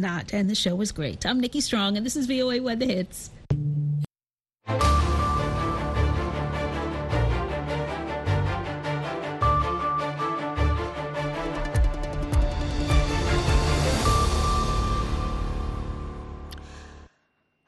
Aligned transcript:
not. 0.00 0.32
And 0.32 0.48
the 0.50 0.54
show 0.54 0.74
was 0.74 0.92
great. 0.92 1.24
I'm 1.26 1.40
Nikki 1.40 1.60
Strong, 1.60 1.96
and 1.96 2.04
this 2.06 2.16
is 2.16 2.26
VOA 2.26 2.60
Weather 2.62 2.86
Hits. 2.86 3.30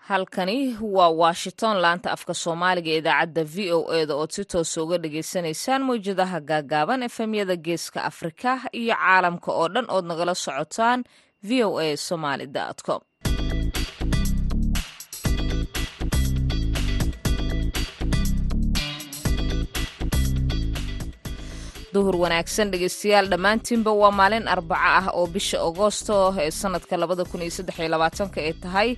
halkani 0.09 0.77
waa 0.83 1.09
washington 1.23 1.77
laanta 1.85 2.09
afka 2.17 2.35
soomaaliga 2.43 2.91
ee 2.93 2.99
idaacadda 3.03 3.45
v 3.55 3.73
o 3.77 3.95
e 3.99 4.07
da 4.09 4.15
ood 4.23 4.31
si 4.37 4.43
toosa 4.53 4.79
uga 4.85 4.97
dhagaysanaysaan 5.05 5.83
mawjadaha 5.89 6.39
gaagaaban 6.51 7.03
efemyada 7.09 7.57
geeska 7.67 8.01
afrika 8.11 8.51
iyo 8.81 8.95
caalamka 9.03 9.51
oo 9.61 9.69
dhan 9.75 9.87
ood 9.97 10.05
nagala 10.11 10.35
socotaan 10.45 11.01
v 11.43 11.63
o 11.65 11.79
a 11.79 11.97
somaly 11.97 12.47
com. 12.87 13.01
Duhur 21.95 22.17
wanaagsan 22.25 22.71
dhegeystayaal 22.73 23.27
dhammaantiinba 23.33 23.93
waa 24.03 24.11
maalin 24.21 24.47
arbaco 24.55 24.87
ah 25.01 25.07
oo 25.19 25.27
bisha 25.35 25.59
agoosto 25.69 26.17
ee 26.45 26.51
sanadka 26.61 26.95
labada 27.03 27.25
labaatanka 27.95 28.39
ay 28.47 28.53
tahay. 28.63 28.89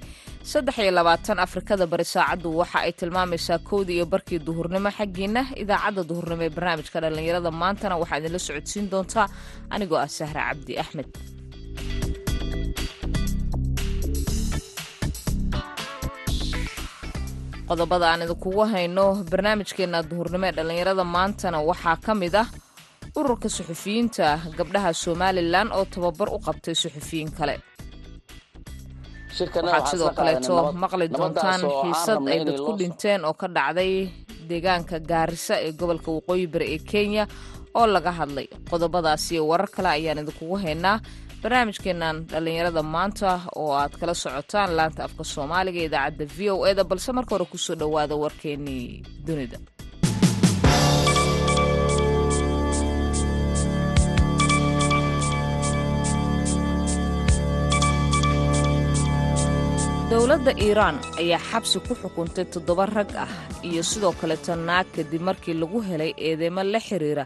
Saddex 0.51 0.77
iyo 0.83 0.93
labaatan 0.99 1.39
afrikada 1.47 1.85
bari 1.93 2.05
saacaddu 2.15 2.49
waxa 2.61 2.79
ay 2.87 2.93
tilmaamaysaa 3.01 3.59
kowdii 3.69 3.97
iyo 3.99 4.07
barkii 4.13 4.39
duhurnimo 4.47 4.91
xaggiina 4.99 5.43
idaacadda 5.63 6.03
duhurnimo 6.11 6.43
ee 6.47 6.53
barnaamijka 6.57 6.99
dhallinyarada 7.03 7.51
maantana 7.63 7.95
waxaa 8.03 8.19
idinla 8.21 8.39
socodsiin 8.47 8.87
doontaa 8.93 9.27
anigoo 9.75 9.99
ah 10.05 10.11
sahra 10.19 10.41
cabdi 10.49 10.73
axmed 10.83 11.09
qodobada 17.75 18.07
aan 18.13 18.23
idinkugu 18.25 18.63
hayno 18.73 19.05
barnaamijkeena 19.31 19.99
duhurnimo 20.11 20.47
ee 20.49 20.53
dhallinyarada 20.57 21.05
maantana 21.17 21.59
waxaa 21.71 21.97
ka 22.07 22.13
mid 22.23 22.35
ah 22.43 22.47
ururka 23.19 23.49
suxufiyiinta 23.57 24.27
gabdhaha 24.59 24.91
somalilan 25.05 25.69
oo 25.77 25.85
tababar 25.95 26.29
u 26.37 26.39
qabtay 26.47 26.75
suxufiyiin 26.83 27.31
kale. 27.39 27.55
Waxaad 29.39 29.87
sidoo 29.91 30.11
kaleeto 30.19 30.55
maqli 30.83 31.07
doontaan 31.19 31.61
xiisad 31.81 32.23
ay 32.33 32.41
dad 32.47 32.59
ku 32.67 32.73
dhinteen 32.81 33.21
oo 33.29 33.35
ka 33.41 33.47
dhacday 33.57 33.93
deegaanka 34.49 34.97
gaarisa 35.11 35.55
ee 35.67 35.73
gobolka 35.81 36.11
waqooyi 36.17 36.47
bari 36.53 36.67
ee 36.75 36.81
kenya 36.91 37.25
oo 37.79 37.87
laga 37.95 38.13
hadlay 38.19 38.47
qodobadaas. 38.71 39.25
Iyo 39.33 39.43
warar 39.51 39.69
kale 39.75 39.89
ayaan 39.99 40.23
idinkugu 40.23 40.57
haynaa 40.65 40.97
barnaamijkeenan 41.45 42.17
dhallinyarada 42.31 42.83
maanta 42.95 43.31
oo 43.61 43.71
aad 43.83 43.95
kala 44.01 44.15
socotaan 44.25 44.71
laanta 44.79 45.01
afka 45.07 45.25
soomaaliga 45.35 45.81
idaacadda 45.89 46.25
v 46.37 46.39
o 46.55 46.57
e 46.71 46.73
da 46.79 46.85
balse 46.91 47.11
marka 47.19 47.33
hore 47.35 47.47
ku 47.53 47.59
soo 47.67 47.77
dhowaada 47.83 48.15
warkeenii 48.25 48.87
dunida 49.27 49.59
dowladda 60.11 60.53
iiraan 60.65 60.97
ayaa 61.21 61.43
xabsi 61.51 61.79
ku 61.87 61.93
xukuntay 62.01 62.45
toddoba 62.53 62.85
rag 62.97 63.11
ah 63.25 63.33
iyo 63.69 63.83
sidoo 63.91 64.13
kaleeto 64.21 64.53
naag 64.69 64.87
kadib 64.95 65.23
markii 65.29 65.55
lagu 65.63 65.79
helay 65.89 66.13
eedeymo 66.29 66.63
la 66.73 66.81
xiriira 66.87 67.25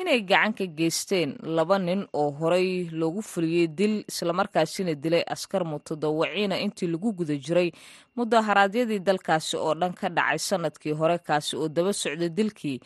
inay 0.00 0.20
gacan 0.30 0.52
ka 0.58 0.64
geysteen 0.78 1.30
laba 1.56 1.76
nin 1.86 2.00
oo 2.20 2.30
horey 2.38 2.68
loogu 3.00 3.20
fuliyey 3.30 3.66
dil 3.78 3.94
islamarkaasina 4.10 4.94
dilay 5.04 5.24
askar 5.34 5.62
mutadawaciina 5.72 6.56
intii 6.64 6.88
lagu 6.94 7.08
guda 7.18 7.34
jiray 7.46 7.68
mudaharaadyadii 8.16 9.00
dalkaasi 9.08 9.54
oo 9.64 9.74
dhan 9.80 9.92
ka 10.00 10.06
dhacay 10.16 10.38
sannadkii 10.48 10.94
hore 11.00 11.16
kaasi 11.28 11.52
oo 11.60 11.68
daba 11.76 11.92
socday 12.02 12.30
dilkii 12.38 12.78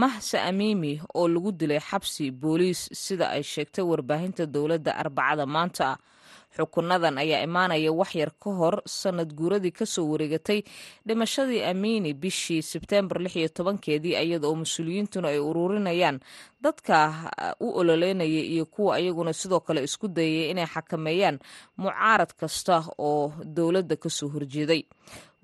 mahsa 0.00 0.36
amiimi 0.50 0.92
oo 1.18 1.26
lagu 1.34 1.50
dilay 1.60 1.80
xabsi 1.88 2.24
booliis 2.40 2.80
sida 3.04 3.26
ay 3.36 3.42
sheegtay 3.52 3.84
warbaahinta 3.90 4.42
dowladda 4.54 4.90
arbacada 5.02 5.44
maanta 5.46 5.84
ah 5.92 5.98
xukunadan 6.56 7.18
ayaa 7.22 7.42
imaanaya 7.48 7.92
waxyar 8.00 8.30
ka 8.42 8.50
hor 8.58 8.74
sanad 8.98 9.30
guuradii 9.38 9.72
ka 9.78 9.86
soo 9.86 10.06
wareegatay 10.12 10.60
dhimashadii 11.06 11.62
amiini 11.70 12.14
bishii 12.14 12.62
sebteembar 12.62 13.18
lix 13.24 13.36
iyo 13.36 13.48
tobankeedii 13.48 14.14
iyada 14.24 14.48
mas'uuliyiintuna 14.62 15.28
ay 15.32 15.38
ururinayaan 15.38 16.20
dadka 16.64 16.96
u 17.60 17.68
ololeynaya 17.80 18.42
iyo 18.54 18.64
kuwa 18.66 18.96
ayaguna 18.96 19.32
sidoo 19.32 19.60
kale 19.60 19.80
isku 19.84 20.08
dayaya 20.08 20.50
inay 20.52 20.66
xakameeyaan 20.74 21.38
mucaarad 21.76 22.32
kasta 22.40 22.84
oo 22.98 23.32
dowladda 23.56 23.96
ka 23.96 24.08
soo 24.10 24.28
horjeeday 24.34 24.82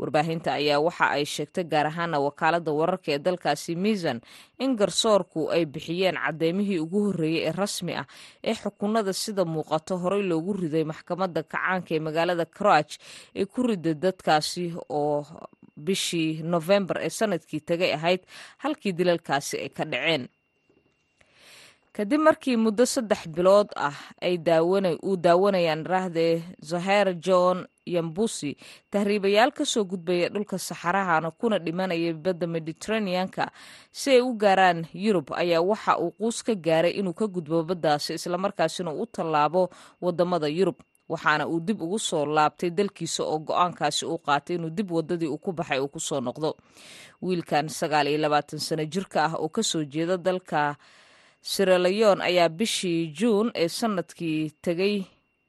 warbaahinta 0.01 0.51
ayaa 0.61 0.81
waxa 0.87 1.07
ay 1.17 1.25
sheegtay 1.35 1.65
gaar 1.73 1.87
ahaana 1.91 2.19
wakaaladda 2.27 2.73
wararka 2.81 3.09
ee 3.15 3.19
dalkaasi 3.27 3.73
miisan 3.85 4.19
in 4.65 4.71
garsoorku 4.81 5.41
ay 5.55 5.63
bixiyeen 5.75 6.17
caddeymihii 6.25 6.79
ugu 6.85 7.01
horreeyey 7.07 7.43
ee 7.49 7.53
rasmi 7.63 7.93
ah 8.03 8.07
ee 8.49 8.55
xukunada 8.63 9.13
sida 9.23 9.45
muuqato 9.55 9.95
horey 10.03 10.23
loogu 10.31 10.53
riday 10.63 10.85
maxkamadda 10.93 11.43
kacaanka 11.53 11.91
ee 11.97 12.01
magaalada 12.07 12.45
karach 12.59 12.93
ee 13.41 13.45
ku 13.53 13.61
riday 13.71 13.95
dadkaasi 14.05 14.65
oo 15.01 15.19
bishii 15.87 16.31
nofembar 16.53 16.97
ee 17.07 17.09
sannadkii 17.19 17.61
tagay 17.69 17.91
ahayd 17.99 18.21
halkii 18.63 18.93
dilalkaasi 18.99 19.55
ay 19.65 19.69
ka 19.79 19.85
dhaceen 19.93 20.25
kadib 21.97 22.21
markii 22.27 22.57
muddo 22.57 22.85
saddex 22.87 23.23
bilood 23.35 23.69
ah 23.77 23.97
ay 24.27 24.35
uu 25.09 25.17
daawanayaan 25.17 25.85
rahdee 25.85 26.43
zaher 26.71 27.09
john 27.27 27.67
yambusi 27.87 28.57
tahriibayaal 28.91 29.53
ka 29.53 29.65
soo 29.65 29.85
gudbaya 29.85 30.29
dhulka 30.33 30.57
saxarahana 30.59 31.31
kuna 31.31 31.59
dhimanaya 31.59 32.15
badda 32.15 32.47
mediteraneanka 32.47 33.51
si 33.93 34.11
ay 34.11 34.21
u 34.25 34.33
gaaraan 34.43 34.87
yurub 34.95 35.29
ayaa 35.37 35.61
waxa 35.61 35.99
uu 35.99 36.11
quus 36.19 36.43
ka 36.43 36.55
gaaray 36.55 36.93
inuu 36.97 37.13
ka 37.13 37.27
gudbo 37.27 37.63
baddaasi 37.63 38.15
islamarkaasina 38.15 38.91
u 38.93 39.05
tallaabo 39.07 39.69
waddamada 40.01 40.49
yurub 40.49 40.79
waxaana 41.09 41.45
uu 41.49 41.61
dib 41.61 41.83
ugu 41.83 41.99
soo 41.99 42.25
laabtay 42.27 42.71
dalkiisa 42.71 43.21
oo 43.25 43.39
go'aankaasi 43.39 44.07
uu 44.07 44.19
qaatay 44.19 44.57
inuu 44.57 44.71
dib 44.71 44.89
wadadii 44.91 45.29
uu 45.29 45.39
ku 45.39 45.53
baxay 45.53 45.81
uu 45.81 45.89
ku 45.93 46.01
soo 46.01 46.21
noqdo. 46.21 46.57
Wiilkan 47.23 47.69
sagaal 47.69 48.09
iyo 48.09 48.19
labaatan 48.19 48.59
sano 48.59 48.85
jirka 48.85 49.25
ah 49.25 49.33
oo 49.37 49.49
ka 49.49 49.63
soo 49.63 49.85
jeeda 49.85 50.17
dalka 50.17 50.77
siraleon 51.43 52.21
ayaa 52.23 52.49
bishii 52.49 53.13
juun 53.19 53.51
ee 53.55 53.69
sannadkii 53.69 54.51
tegay 54.65 55.03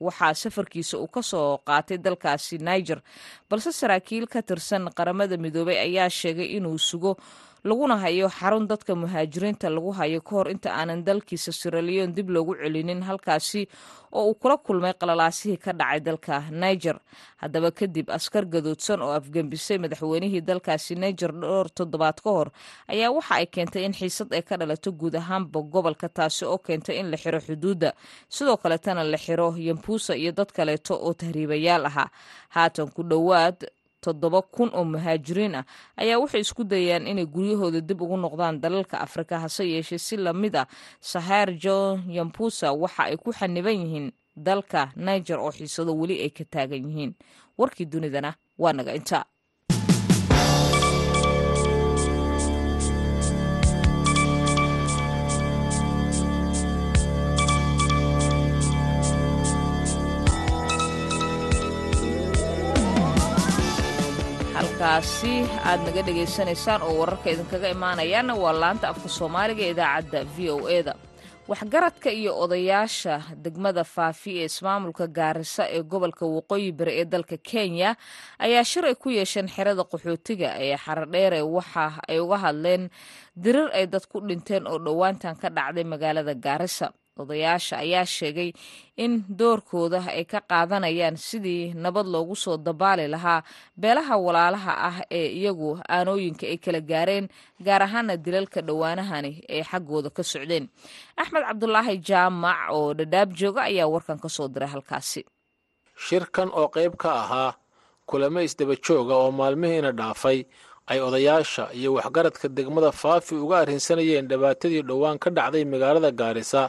waxaa 0.05 0.33
safarkiisa 0.33 0.97
uu 0.97 1.07
ka 1.15 1.21
soo 1.21 1.57
qaatay 1.67 1.97
dalkaasi 2.05 2.57
niger 2.57 2.99
balse 3.49 3.71
saraakiil 3.71 4.25
ka 4.33 4.41
tirsan 4.41 4.89
qaramada 4.97 5.37
midoobay 5.37 5.77
ayaa 5.87 6.09
sheegay 6.09 6.49
inuu 6.57 6.77
sugo 6.89 7.11
laguna 7.63 7.95
hayo 8.03 8.27
xarun 8.29 8.67
dadka 8.67 8.95
muhaajiriinta 8.95 9.69
lagu 9.69 9.91
hayo 9.95 10.19
ka 10.21 10.29
hor 10.35 10.47
inta 10.51 10.69
aanan 10.75 11.03
dalkiisa 11.07 11.51
siraleon 11.51 12.11
dib 12.15 12.29
loogu 12.29 12.55
celinin 12.59 13.01
halkaasi 13.07 13.67
oo 14.11 14.25
uu 14.29 14.35
kula 14.35 14.57
kulmay 14.57 14.93
qalalaasihii 14.93 15.57
ka 15.57 15.71
dhacay 15.73 15.99
dalka 15.99 16.35
niger. 16.51 16.99
Haddaba 17.41 17.71
kadib 17.71 18.09
askar 18.11 18.45
gadoodsan 18.45 19.01
oo 19.01 19.11
afgembisay 19.15 19.77
madaxweynihii 19.79 20.41
dalkaasi 20.43 20.95
niger 20.95 21.31
dhowr 21.31 21.69
toddobaad 21.77 22.19
ka 22.23 22.29
hor 22.29 22.49
ayaa 22.91 23.11
waxa 23.15 23.35
ay 23.39 23.45
keentay 23.47 23.83
in 23.87 23.93
xiisad 23.95 24.33
ay 24.35 24.41
ka 24.43 24.57
dhalato 24.59 24.91
guud 24.91 25.15
ahaanba 25.15 25.61
gobolka 25.63 26.09
taasi 26.09 26.45
oo 26.45 26.57
keentay 26.57 26.99
in 26.99 27.09
la 27.11 27.17
xiro 27.17 27.39
xuduudda. 27.39 27.93
Sidoo 28.29 28.57
kaletana 28.57 29.03
la 29.03 29.17
xiro 29.17 29.55
yambuusa 29.57 30.15
iyo 30.19 30.31
dad 30.35 30.51
kaleeto 30.51 30.93
oo 30.99 31.13
tahriibayaal 31.13 31.85
ahaa. 31.85 32.09
Haatan 32.49 32.91
ku 32.91 33.01
dhowaad 33.03 33.65
toddoba 34.03 34.41
kun 34.55 34.69
oo 34.75 34.83
muhaajiriin 34.83 35.55
ah 35.55 35.65
ayaa 35.97 36.19
waxay 36.19 36.41
isku 36.43 36.63
dayaan 36.63 37.07
inay 37.07 37.25
guryahooda 37.25 37.79
dib 37.81 38.01
ugu 38.01 38.17
noqdaan 38.17 38.59
dalalka 38.63 38.99
afrika 39.05 39.39
hase 39.39 39.63
yeeshee 39.73 39.97
si 40.07 40.17
la 40.17 40.33
mid 40.33 40.55
a 40.55 40.67
sahar 40.99 41.47
john 41.63 42.03
yambusa 42.17 42.73
waxa 42.83 43.03
ay 43.09 43.17
ku 43.17 43.31
xaniban 43.31 43.73
yihiin 43.81 44.11
dalka 44.35 44.91
niger 44.95 45.39
oo 45.39 45.51
xiisado 45.51 45.93
weli 45.95 46.19
ay 46.21 46.29
ka 46.29 46.43
taagan 46.53 46.83
yihiin. 46.89 47.13
Warkii 47.57 47.85
dunidana 47.85 48.33
waa 48.57 48.73
naga 48.73 48.93
intaa 48.97 49.23
halkaasi 64.93 65.35
aad 65.69 65.81
naga 65.85 66.01
dhegaysanaysaan 66.07 66.81
oo 66.87 66.93
wararka 67.01 67.27
idinkaga 67.33 67.69
imaanayaana 67.75 68.33
waa 68.43 68.53
laanta 68.61 68.87
afka 68.91 69.09
soomaaliga 69.17 69.65
idaacadda 69.73 70.19
v 70.35 70.49
o 70.55 70.69
e 70.69 70.79
da 70.87 70.93
waxgaradka 71.49 72.09
iyo 72.19 72.31
odayaasha 72.43 73.15
degmada 73.43 73.83
faafi 73.83 74.31
ee 74.41 74.45
ismaamulka 74.49 75.07
gaarisa 75.17 75.63
ee 75.75 75.81
gobolka 75.91 76.25
waqooyi 76.35 76.71
bari 76.77 76.93
ee 77.01 77.05
dalka 77.13 77.37
kenya 77.49 77.89
ayaa 78.45 78.63
shir 78.71 78.85
ay 78.85 78.95
ku 78.95 79.09
yeesheen 79.09 79.47
xerada 79.55 79.81
qaxootiga 79.91 80.49
ee 80.65 80.77
xaradheere 80.85 81.41
waxa 81.41 81.85
ay 82.09 82.19
uga 82.25 82.37
hadleen 82.43 82.83
dirir 83.43 83.69
ay 83.73 83.85
dad 83.93 84.05
ku 84.11 84.17
dhinteen 84.21 84.67
oo 84.69 84.77
dhowaantan 84.85 85.35
ka 85.41 85.49
dhacday 85.49 85.83
magaalada 85.83 86.33
gaarisa 86.45 86.93
odayaasha 87.21 87.75
ayaa 87.85 88.05
sheegay 88.05 88.49
in 89.03 89.13
doorkooda 89.39 89.99
ay 90.17 90.25
ka 90.25 90.39
qaadanayaan 90.51 91.17
sidii 91.17 91.73
nabad 91.83 92.07
loogu 92.13 92.35
soo 92.35 92.57
dabaali 92.57 93.07
lahaa 93.07 93.43
beelaha 93.81 94.15
walaalaha 94.25 94.73
ah 94.89 94.97
ee 95.19 95.27
iyagu 95.39 95.69
aanooyinka 95.89 96.45
ay 96.51 96.57
kala 96.57 96.81
gaareen 96.91 97.25
gaar 97.67 97.81
ahaana 97.87 98.17
dilalka 98.25 98.61
dhowaanahani 98.67 99.31
ay 99.49 99.61
xaggooda 99.69 100.09
ka 100.09 100.23
socdeen. 100.23 100.65
Axmed 101.21 101.43
cabdulaahi 101.47 101.95
jaamac 102.09 102.59
oo 102.77 102.93
dhadhaab 102.99 103.29
jooga 103.39 103.61
ayaa 103.69 103.87
warkan 103.93 104.19
ka 104.23 104.29
soo 104.29 104.47
diray 104.53 104.69
halkaasi. 104.73 105.21
Shirkan 106.05 106.49
oo 106.59 106.67
qayb 106.75 106.93
ka 106.97 107.09
ahaa 107.23 107.51
kulamo 108.09 108.41
isdaba 108.41 108.75
jooga 108.85 109.13
oo 109.21 109.31
maalmihiina 109.31 109.91
dhaafay 109.99 110.39
ay 110.91 110.99
odayaasha 110.99 111.63
iyo 111.79 111.93
waxgaradka 111.97 112.47
degmada 112.57 112.91
faafi 112.91 113.35
uga 113.39 113.55
arrinsanayeen 113.63 114.27
dhibaatadii 114.27 114.81
dhowaan 114.89 115.17
ka 115.23 115.29
dhacday 115.37 115.63
magaalada 115.65 116.11
gaarisa 116.11 116.61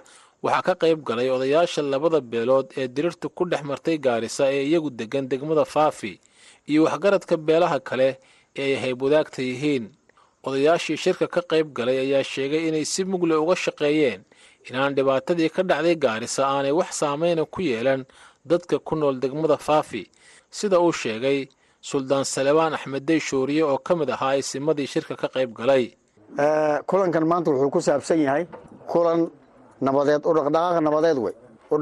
waxaa 0.44 0.62
ka 0.66 0.74
qayb 0.82 0.98
galay 1.08 1.28
odayaasha 1.36 1.82
labada 1.92 2.20
beelood 2.30 2.66
ee 2.80 2.88
dirirtu 2.96 3.26
ku 3.36 3.42
dhex 3.50 3.62
martay 3.70 3.96
gaarisa 4.06 4.44
ee 4.56 4.64
iyagu 4.68 4.90
deggan 4.98 5.24
degmada 5.30 5.64
faafi 5.74 6.12
iyo 6.70 6.80
waxgaradka 6.86 7.36
beelaha 7.46 7.78
kale 7.88 8.08
ee 8.56 8.62
ay 8.68 8.74
haybwadaagta 8.82 9.40
yihiin. 9.50 9.84
Odayaashii 10.46 10.96
shirka 11.04 11.26
ka 11.34 11.40
qayb 11.50 11.66
galay 11.78 11.98
ayaa 12.04 12.22
sheegay 12.32 12.62
inay 12.68 12.84
si 12.92 13.02
mugle 13.10 13.34
uga 13.42 13.56
shaqeeyeen 13.64 14.20
inaan 14.68 14.94
dhibaatadii 14.96 15.50
ka 15.54 15.62
dhacday 15.70 15.96
gaarisa 16.04 16.42
aanay 16.46 16.72
wax 16.78 16.90
saameyna 17.00 17.44
ku 17.54 17.60
yeelan 17.62 18.04
dadka 18.50 18.76
ku 18.86 18.94
nool 18.96 19.16
degmada 19.22 19.56
faafi. 19.66 20.04
Sida 20.58 20.76
uu 20.80 20.92
sheegay 20.92 21.38
suldaan 21.88 22.24
salebaan 22.24 22.74
axmed 22.76 23.04
dey 23.08 23.20
shooriye 23.28 23.62
oo 23.64 23.78
ka 23.86 23.92
mid 23.96 24.10
ahaa 24.14 24.36
isimadii 24.42 24.86
shirka 24.92 25.14
ka 25.16 25.28
qayb 25.34 25.50
galay. 25.58 25.84
Kulankan 26.88 27.24
maanta 27.30 27.50
wuxuu 27.50 27.70
ku 27.74 27.80
saabsan 27.80 28.20
yahay 28.26 28.44
kulan 28.90 29.20
nabadeed 29.86 30.22
u 30.26 30.32
nabadeed 30.86 31.18
wey 31.24 31.34
u 31.70 31.76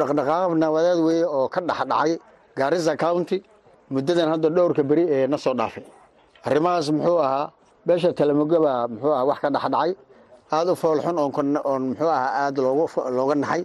nabadeed 0.65 0.99
wey 1.07 1.21
oo 1.25 1.49
ka 1.55 1.61
dhexdhacay 1.61 2.13
gaarisa 2.59 2.97
county. 2.97 3.39
Muddadan 3.93 4.29
hadda 4.33 4.49
dhowrka 4.57 4.83
beri 4.91 5.05
ee 5.17 5.27
na 5.27 5.37
soo 5.37 5.55
dhaafay. 5.55 5.85
Arrimahaas 6.47 6.89
muxuu 6.97 7.19
ahaa 7.27 7.51
beesha 7.87 8.13
talamogaba 8.19 8.89
muxuu 8.89 9.13
aha 9.17 9.25
wax 9.31 9.39
ka 9.45 9.49
dhexdhacay. 9.51 9.91
Aada 10.53 10.73
u 10.73 10.77
foolxun 10.83 11.19
oon 11.19 11.83
muxuu 11.91 12.09
ahaa 12.09 12.31
aada 12.47 12.61
looga 13.19 13.35
naxay. 13.35 13.63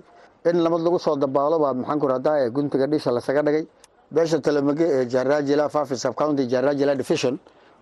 In 0.48 0.56
nabad 0.64 0.82
lagu 0.86 1.00
soo 1.00 1.16
dabaalo 1.16 1.60
baa 1.64 1.74
maxaan 1.74 2.00
ku 2.00 2.08
radaa 2.08 2.38
ee 2.44 2.50
guntiga 2.50 2.88
dhisha 2.92 3.12
lasaga 3.12 3.42
dhigay. 3.44 3.66
Beesha 4.12 4.40
talamoge 4.40 4.84
ee 4.98 5.06
jaarajila 5.14 5.70
fafi 5.70 5.96
subcounty 6.04 6.44
jaarajila 6.52 6.96
division. 6.96 7.40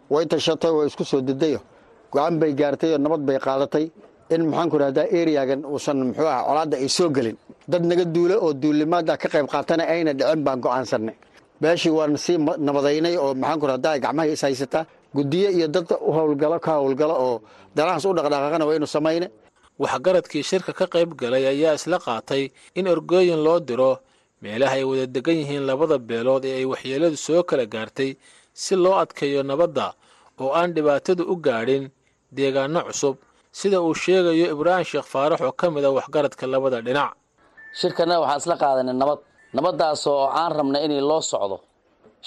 Way 0.09 0.25
tashatay 0.25 0.69
oo 0.71 0.85
isku 0.85 1.03
soo 1.03 1.21
didayo. 1.21 1.59
Go'aan 2.13 2.39
bay 2.39 2.53
gaartay 2.53 2.93
oo 2.93 2.97
nabad 3.05 3.21
bay 3.25 3.37
qaadatay 3.39 3.85
in 4.33 4.41
maxaan 4.49 4.69
ku 4.71 4.77
rahdaa 4.83 5.07
eriagan 5.19 5.61
uusan 5.71 5.97
muxuu 6.07 6.27
aha 6.33 6.41
colaadda 6.47 6.75
ay 6.83 6.89
soo 6.97 7.09
gelin. 7.15 7.37
Dad 7.71 7.83
naga 7.89 8.05
duula 8.15 8.35
oo 8.45 8.51
duulimaada 8.61 9.13
ka 9.21 9.27
qayb 9.33 9.47
qaatana 9.53 9.83
ayna 9.93 10.11
dhicin 10.19 10.41
baan 10.45 10.59
go'aansanay 10.65 11.15
beeshii 11.61 11.93
waan 11.97 12.13
sii 12.25 12.37
nabadaynay 12.67 13.15
oo 13.23 13.31
maxaan 13.41 13.59
ku 13.61 13.65
rahdaa 13.71 13.95
gacmaha 14.03 14.27
is 14.33 14.41
haysataa 14.45 14.83
guddiye 15.15 15.49
iyo 15.57 15.67
dad 15.75 15.87
u 16.07 16.11
howlgalo 16.17 16.57
ka 16.65 16.71
howlgalo 16.79 17.15
oo 17.27 17.35
danahaas 17.75 18.05
u 18.09 18.13
dhaqdhaqaaqana 18.17 18.65
waynu 18.69 18.87
samayne 18.95 19.27
waxgaradkii 19.83 20.43
shirka 20.49 20.71
ka 20.79 20.85
qayb 20.93 21.09
galay 21.21 21.43
ayaa 21.53 21.73
isla 21.79 21.97
qaatay 22.05 22.43
in 22.79 22.85
orgooyin 22.93 23.39
loo 23.45 23.59
diro. 23.69 23.91
Meelaha 24.41 24.75
ay 24.79 24.83
wada 24.89 25.05
degan 25.15 25.37
yihiin 25.41 25.63
labada 25.69 25.97
beelood 26.09 26.43
ee 26.45 26.55
ay 26.59 26.65
waxyeeladu 26.71 27.17
soo 27.25 27.41
kala 27.49 27.65
gaartay 27.73 28.11
si 28.63 28.73
loo 28.83 28.95
adkeeyo 29.03 29.41
nabadda 29.49 29.87
oo 30.41 30.51
aan 30.59 30.69
dhibaatadu 30.75 31.23
u 31.33 31.35
gaadhin 31.45 31.83
deegaanno 32.35 32.79
cusub 32.87 33.15
sida 33.59 33.77
uu 33.85 33.93
sheegayo 34.03 34.45
ibraahim 34.55 34.85
sheekh 34.91 35.07
faarax 35.13 35.39
oo 35.47 35.51
ka 35.59 35.65
mid 35.75 35.83
a 35.85 35.91
waxgaradka 35.97 36.45
labada 36.53 36.79
dhinac. 36.87 37.11
Shirkana 37.79 38.15
waxaan 38.23 38.39
isla 38.41 38.55
qaadanay 38.63 38.95
nabad 39.01 39.19
nabaddaas 39.55 40.03
oo 40.11 40.25
aan 40.39 40.51
rabna 40.57 40.79
inay 40.85 41.01
loo 41.09 41.21
socdo. 41.31 41.57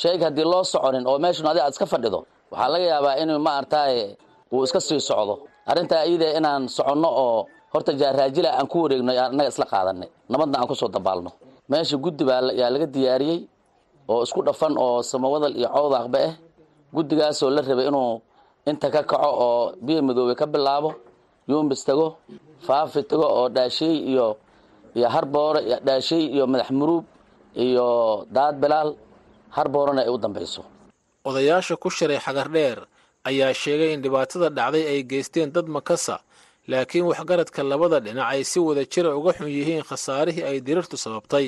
Shayga 0.00 0.24
haddii 0.28 0.46
loo 0.52 0.62
soconin 0.72 1.04
oo 1.10 1.18
meeshun 1.24 1.46
adi 1.50 1.60
aad 1.64 1.72
iska 1.74 1.86
fadhido 1.92 2.20
waxaa 2.52 2.68
laga 2.72 2.86
yaabaa 2.92 3.14
inuu 3.22 3.38
ma 3.46 3.50
artaaye 3.60 4.16
uu 4.54 4.64
iska 4.66 4.80
sii 4.80 5.00
socdo. 5.10 5.34
Arrintaa 5.70 6.04
iyada 6.08 6.28
inaan 6.38 6.62
soconno 6.76 7.08
oo 7.24 7.38
horta 7.72 7.92
jaaraajila 8.00 8.50
aan 8.58 8.66
ku 8.72 8.76
wareegno 8.84 9.12
annaga 9.12 9.48
isla 9.52 9.66
qaadanay. 9.72 10.08
Nabadna 10.32 10.56
aan 10.60 10.68
ku 10.70 10.74
soo 10.80 10.88
dabaalno. 10.96 11.30
Meesha 11.70 11.96
guddi 12.04 12.24
baa 12.28 12.40
yaa 12.60 12.70
laga 12.74 12.86
diyaariyey 12.94 13.40
oo 14.12 14.20
isku 14.24 14.40
dhafan 14.46 14.72
oo 14.84 15.02
samawadal 15.10 15.52
iyo 15.60 15.68
cowdaaqba 15.76 16.18
ah 16.28 16.34
guddigaasoo 16.94 17.50
la 17.56 17.60
rabay 17.68 17.86
inuu 17.92 18.12
inta 18.70 18.86
ka 18.94 19.02
kaco 19.10 19.28
oo 19.46 19.72
biyo 19.86 20.00
midoobe 20.06 20.32
ka 20.40 20.46
bilaabo 20.54 20.90
yuumbis 21.50 21.82
tago 21.88 22.06
faafi 22.66 23.00
tago 23.10 23.26
oo 23.38 23.48
dhaasheey 23.56 23.96
iyo 24.12 24.26
iyo 24.96 25.08
harboore 25.14 25.60
dhaasheey 25.86 26.24
iyo 26.34 26.44
madax 26.52 26.70
muruub 26.78 27.04
iyo 27.66 27.86
daad 28.36 28.54
bilaal 28.62 28.90
harboorena 29.56 30.00
ay 30.04 30.10
u 30.14 30.18
dambayso. 30.18 30.62
Odayaasha 31.28 31.76
ku 31.82 31.88
shiray 31.90 32.18
xagar 32.26 32.48
dheer 32.56 32.78
ayaa 33.28 33.52
sheegay 33.62 33.90
in 33.94 34.00
dhibaatada 34.04 34.48
dhacday 34.58 34.84
ay 34.92 35.00
geysteen 35.10 35.50
dad 35.52 35.66
makasa 35.76 36.16
laakiin 36.70 37.04
waxgaradka 37.10 37.62
labada 37.62 37.98
dhinac 38.00 38.28
ay 38.34 38.42
si 38.50 38.58
wada 38.60 38.84
jira 38.92 39.10
uga 39.18 39.32
xun 39.36 39.48
yihiin 39.56 39.82
khasaarihii 39.88 40.44
ay 40.50 40.58
dirirtu 40.66 40.96
sababtay. 41.04 41.46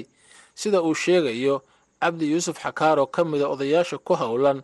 Sida 0.61 0.79
uu 0.83 0.95
sheegayo 0.95 1.63
cabdi 2.03 2.25
yuusuf 2.33 2.57
xakaar 2.65 2.99
oo 2.99 3.07
ka 3.15 3.25
mida 3.25 3.47
odayaasha 3.55 3.97
ku 4.07 4.13
howlan 4.23 4.59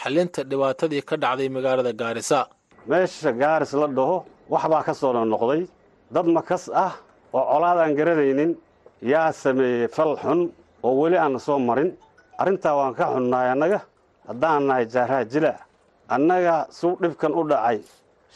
xalinta 0.00 0.42
dhibaatadii 0.50 1.02
ka 1.08 1.16
dhacday 1.22 1.48
magaalada 1.48 1.92
gaarisa 2.00 2.40
meesha 2.88 3.30
gaaris 3.42 3.72
la 3.80 3.86
dhaho 3.86 4.16
waxbaa 4.52 4.82
ka 4.86 4.92
soo 4.94 5.12
noqnoqday. 5.12 5.62
Dad 6.14 6.26
makas 6.26 6.64
ah 6.74 6.92
oo 7.32 7.44
colaad 7.52 7.78
aan 7.78 7.94
garanaynin 7.98 8.52
yaa 9.02 9.32
sameeyey 9.32 9.88
fal 9.88 10.16
xun 10.22 10.40
oo 10.82 10.92
weli 11.00 11.16
aanna 11.18 11.38
soo 11.38 11.58
marin. 11.58 11.90
Arrintaa 12.40 12.74
waan 12.76 12.94
ka 12.94 13.04
xunnahay 13.14 13.48
annaga. 13.54 13.80
Haddaan 14.28 14.62
nahay 14.66 14.86
jaaraha 14.86 15.24
jila 15.32 15.52
annaga 16.08 16.66
suu 16.70 16.96
dhibkan 17.02 17.32
u 17.34 17.42
dhacay. 17.48 17.78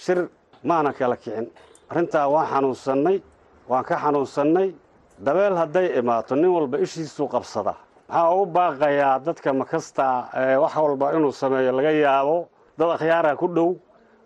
Shir 0.02 0.28
maana 0.62 0.92
kala 0.92 1.16
kicin. 1.16 1.46
Arrintaa 1.90 2.28
waan 2.32 2.46
xanuunsannay 2.52 3.16
waan 3.68 3.84
ka 3.84 3.96
xanuunsannay. 4.02 4.68
Dabeel 5.24 5.54
hadday 5.56 5.86
imaato 5.98 6.34
nin 6.36 6.50
walba 6.50 6.78
ishiisuu 6.78 7.28
qabsadaa 7.28 7.76
waxaa 8.08 8.30
ugu 8.34 8.46
baaqayaa 8.56 9.18
dadka 9.26 9.52
makasta 9.52 10.04
wax 10.62 10.74
walba 10.76 11.12
inuu 11.16 11.32
sameeyo 11.32 11.72
laga 11.72 11.90
yaabo? 11.90 12.48
Dad 12.78 12.90
akhyaaraha 12.96 13.36
ku 13.36 13.46
dhow 13.56 13.70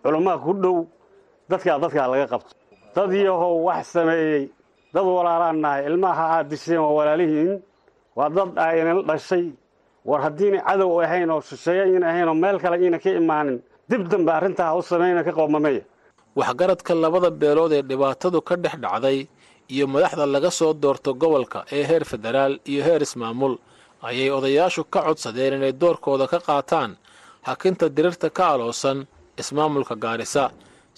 culammaha 0.03 0.37
ku 0.45 0.53
dhow 0.53 0.77
dadkaa 1.49 1.77
dadkaa 1.83 2.07
laga 2.13 2.27
qabto. 2.33 2.53
Dad 2.95 3.11
yahow 3.27 3.55
wax 3.67 3.85
sameeyey 3.95 4.43
dad 4.93 5.05
walaalaan 5.17 5.57
nahay 5.63 5.81
ilmaha 5.89 6.23
aad 6.35 6.47
disheen 6.51 6.81
waa 6.85 6.93
walaalihiin. 6.99 7.51
Waa 8.17 8.29
dad 8.37 8.49
aynala 8.65 9.01
dhashay. 9.09 9.45
War 10.09 10.21
haddiina 10.25 10.59
cadow 10.67 10.91
ahayn 11.05 11.29
oo 11.35 11.41
shisheeye 11.49 11.83
iina 11.93 12.05
ahayn 12.11 12.27
oo 12.31 12.37
meel 12.43 12.57
kale 12.63 12.75
iina 12.83 12.97
ka 13.03 13.09
imaanin 13.21 13.57
dib 13.89 14.03
dambe 14.11 14.31
arrintaa 14.37 14.75
u 14.79 14.81
samayna 14.81 15.21
ka 15.27 15.31
qoobmameya 15.37 15.83
waxgaradka 16.39 16.93
labada 17.03 17.29
beelood 17.41 17.71
ee 17.77 17.81
dhibaatadu 17.89 18.39
ka 18.47 18.55
dhex 18.63 18.75
dhacday 18.83 19.17
iyo 19.73 19.85
madaxda 19.93 20.25
laga 20.35 20.51
soo 20.59 20.73
doorto 20.83 21.13
gobolka 21.21 21.59
ee 21.77 21.83
heer 21.89 22.03
federaal 22.11 22.53
iyo 22.71 22.81
heer 22.87 23.01
ismaamul 23.07 23.53
ayay 24.07 24.29
odayaashu 24.37 24.83
ka 24.93 24.99
codsadeen 25.07 25.53
inay 25.57 25.73
doorkooda 25.81 26.25
ka 26.31 26.39
qaataan 26.47 26.91
hakinta 27.47 27.85
dirirta 27.95 28.27
ka 28.37 28.43
aloosan 28.53 28.97
ismaamulka 29.41 29.95
gaarisa 30.03 30.43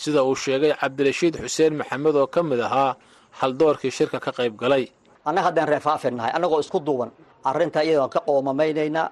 sida 0.01 0.19
uu 0.29 0.35
sheegay 0.43 0.71
cabdirashiid 0.81 1.35
xuseen 1.43 1.73
maxamed 1.79 2.15
oo 2.21 2.27
ka 2.27 2.41
mid 2.43 2.59
ahaa 2.67 2.95
haldoorkii 3.39 3.91
shirka 3.97 4.19
ka 4.25 4.31
qayb 4.37 4.53
galay. 4.61 4.83
Annaga 5.27 5.45
haddaan 5.47 5.67
reefaafin 5.73 6.13
nahay 6.17 6.31
annagoo 6.37 6.59
isku 6.63 6.79
duuban 6.87 7.09
arrintaa 7.49 7.83
iyada 7.83 7.99
waan 8.01 8.09
ka 8.15 8.19
qoomamaynayna 8.27 9.03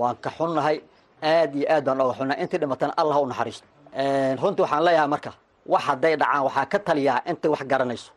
waan 0.00 0.16
ka 0.24 0.30
xunnahay 0.38 0.76
aad 1.22 1.54
iyo 1.58 1.66
aad 1.74 1.84
baan 1.86 2.00
oga 2.04 2.14
xunnahay 2.18 2.38
intii 2.42 2.58
dhimatana 2.62 2.92
allah 3.00 3.16
u 3.22 3.26
naxariisto. 3.30 3.66
Runtii 4.42 4.62
waxaan 4.64 4.84
leeyahay 4.86 5.08
marka 5.14 5.30
wax 5.72 5.82
hadday 5.88 6.14
dhacaan 6.20 6.42
waxaa 6.48 6.66
ka 6.72 6.78
taliyaa 6.86 7.20
intay 7.30 7.50
wax 7.54 7.62
garanayso. 7.72 8.10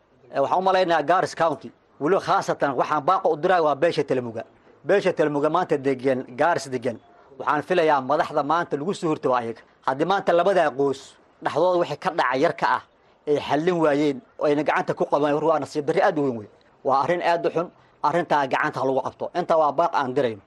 Waxaan 0.44 0.60
u 0.60 0.64
malaynayaa 0.68 1.04
garis 1.12 1.34
county 1.42 1.70
weliba 2.02 2.22
khaasatan 2.28 2.72
waxaan 2.80 3.02
baaqa 3.10 3.28
u 3.34 3.36
diray 3.44 3.62
waa 3.68 3.76
beesha 3.76 4.04
telemuga 4.04 4.44
beesha 4.88 5.12
telemuga 5.20 5.50
maanta 5.56 5.78
degan 5.88 6.20
garis 6.42 6.66
degan 6.74 6.98
waxaan 7.40 7.62
filayaa 7.68 8.02
madaxda 8.10 8.42
maanta 8.52 8.74
lagu 8.80 8.94
soo 9.00 9.08
horta 9.12 9.30
waa 9.30 9.40
ayaga. 9.44 9.62
Haddii 9.88 10.06
maanta 10.12 10.32
labadaa 10.40 10.70
qoos 10.80 11.00
dhexdooda 11.46 11.78
wixii 11.82 12.00
ka 12.04 12.10
dhaca 12.20 12.36
yarka 12.46 12.66
ah 12.78 12.82
ay 13.30 13.38
xallin 13.48 13.78
waayeen 13.84 14.18
oo 14.40 14.46
ayna 14.50 14.64
gacanta 14.68 14.92
ku 15.00 15.04
qaban 15.12 15.34
war 15.38 15.46
waa 15.50 15.60
nasiib 15.64 15.86
darri 15.88 16.02
aad 16.08 16.18
u 16.20 16.22
weyn 16.26 16.38
wey 16.40 16.48
waa 16.88 16.98
arrin 17.04 17.22
aad 17.32 17.44
u 17.48 17.50
xun 17.56 17.68
arrintaa 18.08 18.44
gacanta 18.54 18.78
ha 18.82 18.86
lagu 18.90 19.02
qabto. 19.08 19.26
Intaa 19.40 19.58
waa 19.62 19.72
baaq 19.80 19.94
aan 20.00 20.12
dirayno. 20.16 20.42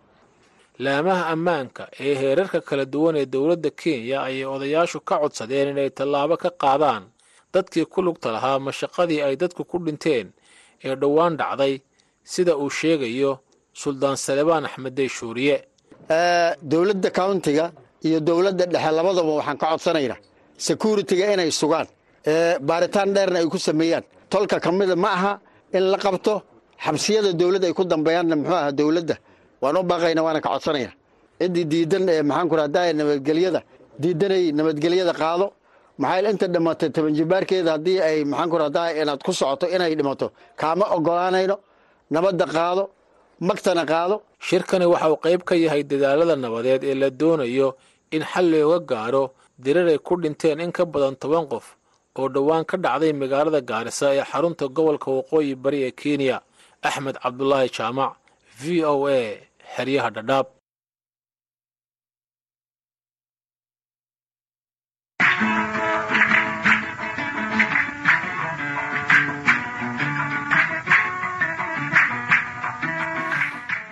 Laamaha 0.84 1.24
ammaanka 1.34 1.82
ee 2.06 2.14
heerarka 2.20 2.60
kala 2.68 2.84
duwan 2.92 3.16
ee 3.20 3.26
dowladda 3.34 3.70
kenya 3.80 4.18
ayay 4.28 4.44
odayaashu 4.54 4.98
ka 5.08 5.14
codsadeen 5.22 5.68
inay 5.72 5.90
tallaabo 5.98 6.36
ka 6.42 6.50
qaadaan 6.62 7.02
dadkii 7.54 7.86
ku 7.92 7.98
lugta 8.06 8.28
lahaa 8.34 8.58
mashaqadii 8.66 9.20
ay 9.26 9.34
dadku 9.42 9.62
ku 9.70 9.76
dhinteen 9.86 10.26
ee 10.86 10.94
dhowaan 11.00 11.32
dhacday 11.40 11.74
sida 12.32 12.52
uu 12.62 12.70
sheegayo 12.80 13.32
suldaan 13.82 14.16
salebaan 14.24 14.64
axmed 14.68 14.94
dey 14.98 15.08
shuuriye 15.16 15.56
dowladda 16.70 17.08
countiga 17.18 17.66
iyo 18.06 18.18
dowladda 18.28 18.64
dhexe 18.72 18.90
labadaba 18.98 19.30
waxaan 19.38 19.56
ka 19.62 19.66
codsanaynaa 19.72 20.18
securitiga 20.66 21.24
inay 21.34 21.50
sugaan 21.60 21.86
baaritaan 22.68 23.08
dheerna 23.16 23.38
ay 23.42 23.46
ku 23.52 23.58
sameeyaan. 23.58 24.04
Tolka 24.30 24.56
ka 24.60 24.70
mida 24.72 24.96
ma 24.96 25.08
aha 25.16 25.32
in 25.76 25.84
la 25.92 25.98
qabto 26.04 26.42
xabsiyada 26.84 27.30
dowladda 27.40 27.66
ay 27.70 27.74
ku 27.78 27.84
dambeeyaanna 27.84 28.34
muxuu 28.40 28.54
aha 28.62 28.70
dowladda? 28.80 29.16
Waan 29.62 29.76
u 29.76 29.82
baaqayna 29.90 30.20
waana 30.26 30.40
ka 30.44 30.48
codsanaya. 30.54 30.90
Ciddii 31.40 31.64
diidan 31.72 32.08
ee 32.08 32.22
maxaan 32.22 32.48
ku 32.50 32.56
rahdaa 32.60 32.92
nabadgelyada 33.00 33.60
diidanay 34.02 34.44
nabadgelyada 34.58 35.12
qaado. 35.22 35.46
Maxaa 36.02 36.30
inta 36.32 36.46
dhimatay 36.54 36.90
tabanjibaarkeeda 36.96 37.70
haddii 37.76 37.98
ay 38.08 38.18
maxaan 38.30 38.48
ku 38.52 38.56
rahdaa 38.62 38.86
inaad 39.00 39.20
ku 39.26 39.32
socoto 39.32 39.66
inay 39.74 39.94
dhimato 39.98 40.26
kaama 40.60 40.84
ogolaanayno 40.96 41.56
nabadda 42.14 42.44
qaado 42.56 42.82
magtana 43.48 43.84
qaado. 43.92 44.16
Shirkani 44.46 44.86
waxa 44.92 45.06
uu 45.12 45.18
qayb 45.24 45.40
ka 45.48 45.54
yahay 45.64 45.82
dadaalada 45.90 46.34
nabadeed 46.44 46.82
ee 46.90 46.94
la 47.02 47.08
doonayo 47.20 47.68
in 48.10 48.22
xal 48.30 48.46
looga 48.52 48.78
gaaro 48.90 49.24
dirar 49.58 49.88
ay 49.88 49.98
ku 49.98 50.14
dhinteen 50.22 50.60
in 50.60 50.72
ka 50.72 50.84
badan 50.84 51.16
toban 51.22 51.46
qof 51.52 51.66
oo 52.18 52.28
dhowaan 52.34 52.64
ka 52.70 52.76
dhacday 52.84 53.12
magaalada 53.12 53.60
gaarisa 53.70 54.06
ee 54.14 54.24
xarunta 54.30 54.66
gobolka 54.76 55.08
waqooyi 55.10 55.54
bari 55.54 55.78
ee 55.86 55.90
kenya. 56.00 56.38
Axmed 56.82 57.16
cabdulaahi 57.22 57.68
jaamac 57.76 58.12
v 58.60 58.84
o 58.84 59.06
a 59.08 59.18
xeryaha 59.74 60.10
dhadhaab 60.16 60.46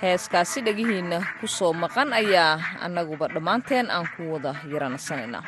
heeskaasi 0.07 0.59
dhegihiinna 0.67 1.19
ku 1.41 1.47
soo 1.57 1.73
maqan 1.83 2.11
ayaa 2.21 2.55
annaguba 2.87 3.27
dhammaanteen 3.35 3.87
aan 3.97 4.07
ku 4.15 4.23
wada 4.33 4.53
yaranasanaynaa 4.73 5.45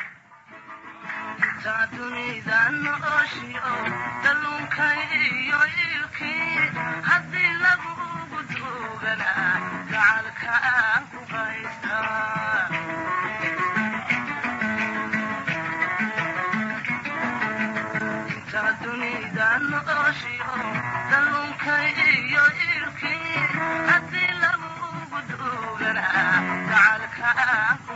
تعال 26.69 27.01
كافر 27.17 27.88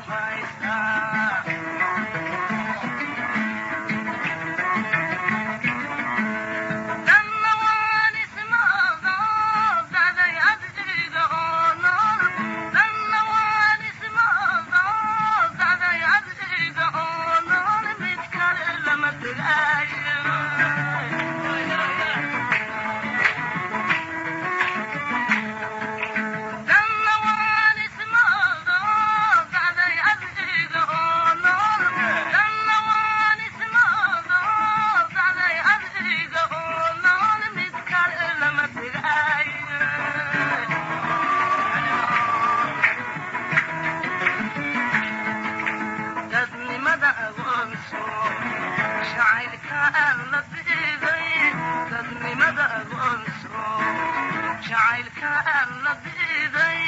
jacaylka 54.69 55.29
aan 55.57 55.71
la 55.83 55.93
diiday 56.03 56.81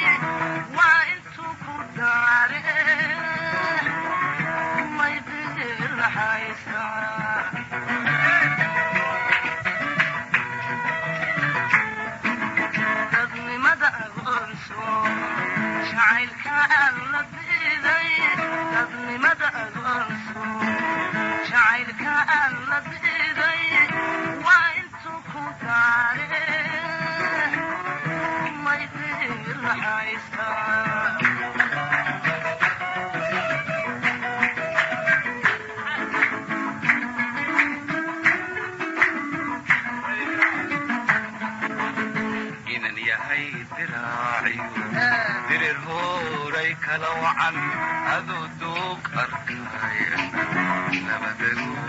helo 46.96 47.12
wacan 47.24 47.56
aduduub 48.16 49.00
arkinaaya 49.22 50.18
nabadau 51.08 51.85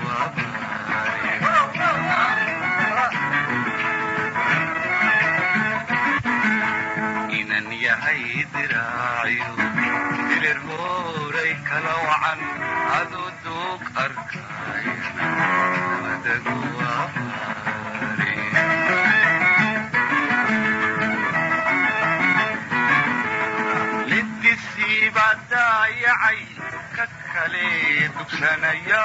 dugsanaya 28.27 29.03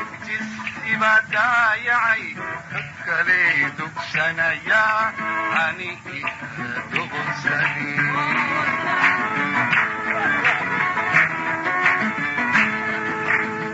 iftiskiba 0.00 1.12
daayacay 1.32 2.24
kakale 2.72 3.40
dugsanaya 3.76 4.82
ani 5.64 5.90
idka 6.16 6.68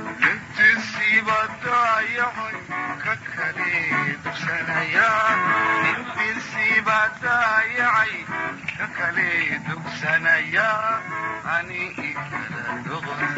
dogonsadiftiskiba 0.06 1.38
daayacay 1.64 2.56
kakale 3.02 3.72
dugsanaya 4.24 5.08
iftiskiba 5.90 6.98
daayacay 7.22 8.12
kakale 8.78 9.30
dugsanaya 9.66 10.68
ani 11.54 11.82
idka 12.08 12.40
dogon 12.86 13.35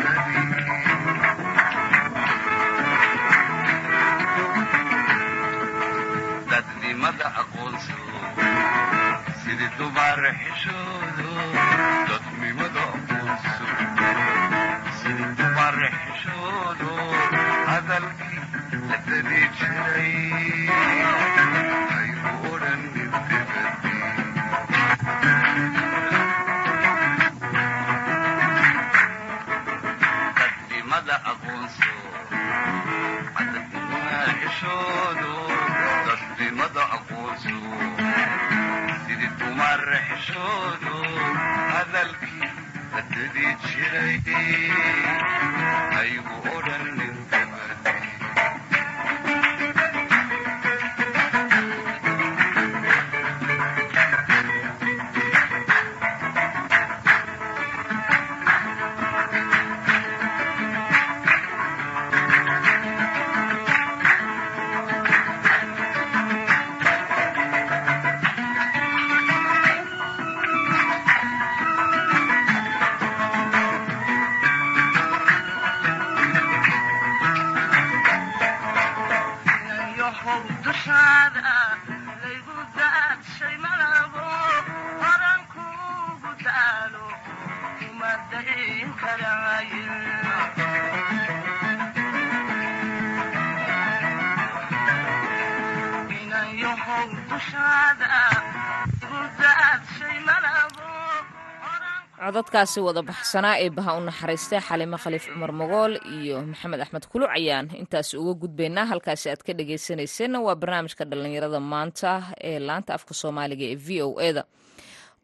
codadkaasi 102.59 102.81
wada 102.87 103.03
baxsanaa 103.03 103.57
ee 103.63 103.71
baha 103.71 103.93
u 103.99 104.01
naxariistay 104.09 104.61
xalimo 104.69 104.97
khaliif 105.03 105.25
cumar 105.31 105.53
mogool 105.53 105.95
iyo 106.19 106.43
maxamed 106.43 106.81
axmed 106.81 107.05
kuluc 107.13 107.31
ayaan 107.39 107.71
intaas 107.81 108.15
uga 108.15 108.35
gudbaynaa 108.43 108.87
halkaasi 108.91 109.31
aad 109.31 109.43
ka 109.47 109.53
dhagaysanayseena 109.59 110.41
waa 110.47 110.55
barnaamijka 110.59 111.05
dhallinyarada 111.11 111.61
maanta 111.61 112.11
ee 112.43 112.59
laanta 112.59 112.95
afka 112.99 113.15
soomaaliga 113.15 113.65
ee 113.73 113.77
v 113.77 114.03
o 114.03 114.11
e 114.21 114.33
da 114.37 114.43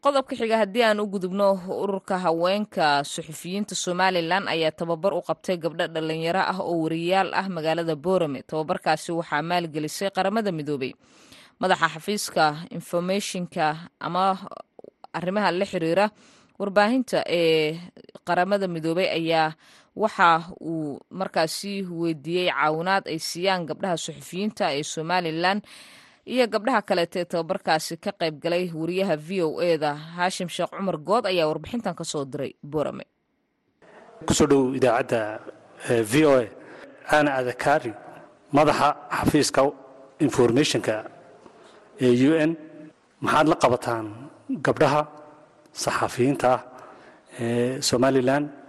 qodobka 0.05 0.37
xiga 0.39 0.57
haddii 0.63 0.83
aan 0.87 1.01
u 1.01 1.07
gudubno 1.07 1.49
ururka 1.83 2.19
haweenka 2.25 3.03
suxufiyiinta 3.05 3.75
somalilan 3.75 4.47
ayaa 4.55 4.71
tababar 4.71 5.13
u 5.15 5.21
qabtay 5.29 5.57
gabdho 5.59 5.87
dhallinyaro 5.95 6.41
ah 6.53 6.59
oo 6.63 6.77
wariyaal 6.87 7.35
ah 7.35 7.49
magaalada 7.49 7.97
boorame. 7.97 8.43
Tababarkaasi 8.47 9.11
waxaa 9.13 9.43
maalgelisay 9.43 10.11
qaramada 10.17 10.53
midoobay. 10.53 10.93
Madaxa 11.61 11.89
xafiiska 11.95 12.45
informationka 12.71 13.65
ama 14.07 14.25
arrimaha 15.19 15.51
la 15.59 15.65
xiriira 15.65 16.07
warbaahinta 16.59 17.19
ee 17.39 17.79
qaramada 18.27 18.67
midoobay 18.75 19.09
ayaa 19.19 19.53
waxa 20.03 20.29
uu 20.61 20.99
markaasi 21.21 21.73
weydiiyey 22.01 22.49
caawinaad 22.51 23.05
ay 23.13 23.19
siiyaan 23.19 23.67
gabdhaha 23.69 23.97
suxufiyiinta 24.05 24.65
ee 24.79 24.83
somalilan 24.95 25.59
iyo 26.33 26.45
gabdhaha 26.55 26.81
kaleeta 26.89 27.17
ee 27.21 27.25
tababarkaasi 27.33 27.95
ka 28.05 28.11
qayb 28.21 28.35
galay 28.45 28.65
wariyaha 28.81 29.17
v 29.27 29.43
o 29.47 29.63
e 29.63 29.79
da 29.79 29.91
haashim 30.17 30.49
sheekh 30.49 30.71
cumar 30.77 30.97
good 31.09 31.25
ayaa 31.27 31.47
warbixintan 31.51 31.95
ka 31.95 32.05
soo 32.05 32.25
diray 32.25 32.53
borame 32.73 33.05
ku 34.27 34.33
soo 34.35 34.47
dhow 34.51 34.63
idaacadda 34.79 35.21
v 36.11 36.15
o 36.27 36.35
e 36.43 36.47
ana 37.17 37.31
adakaari 37.41 37.93
madaxa 38.57 38.89
xafiiska 39.19 39.61
informationka 40.27 40.95
ee 42.07 42.15
u 42.31 42.33
n 42.49 42.51
maxaad 43.25 43.47
la 43.53 43.57
qabataan 43.65 44.07
gabdhaha 44.67 45.03
saxafiyiinta 45.75 46.59
somalilan 47.81 48.65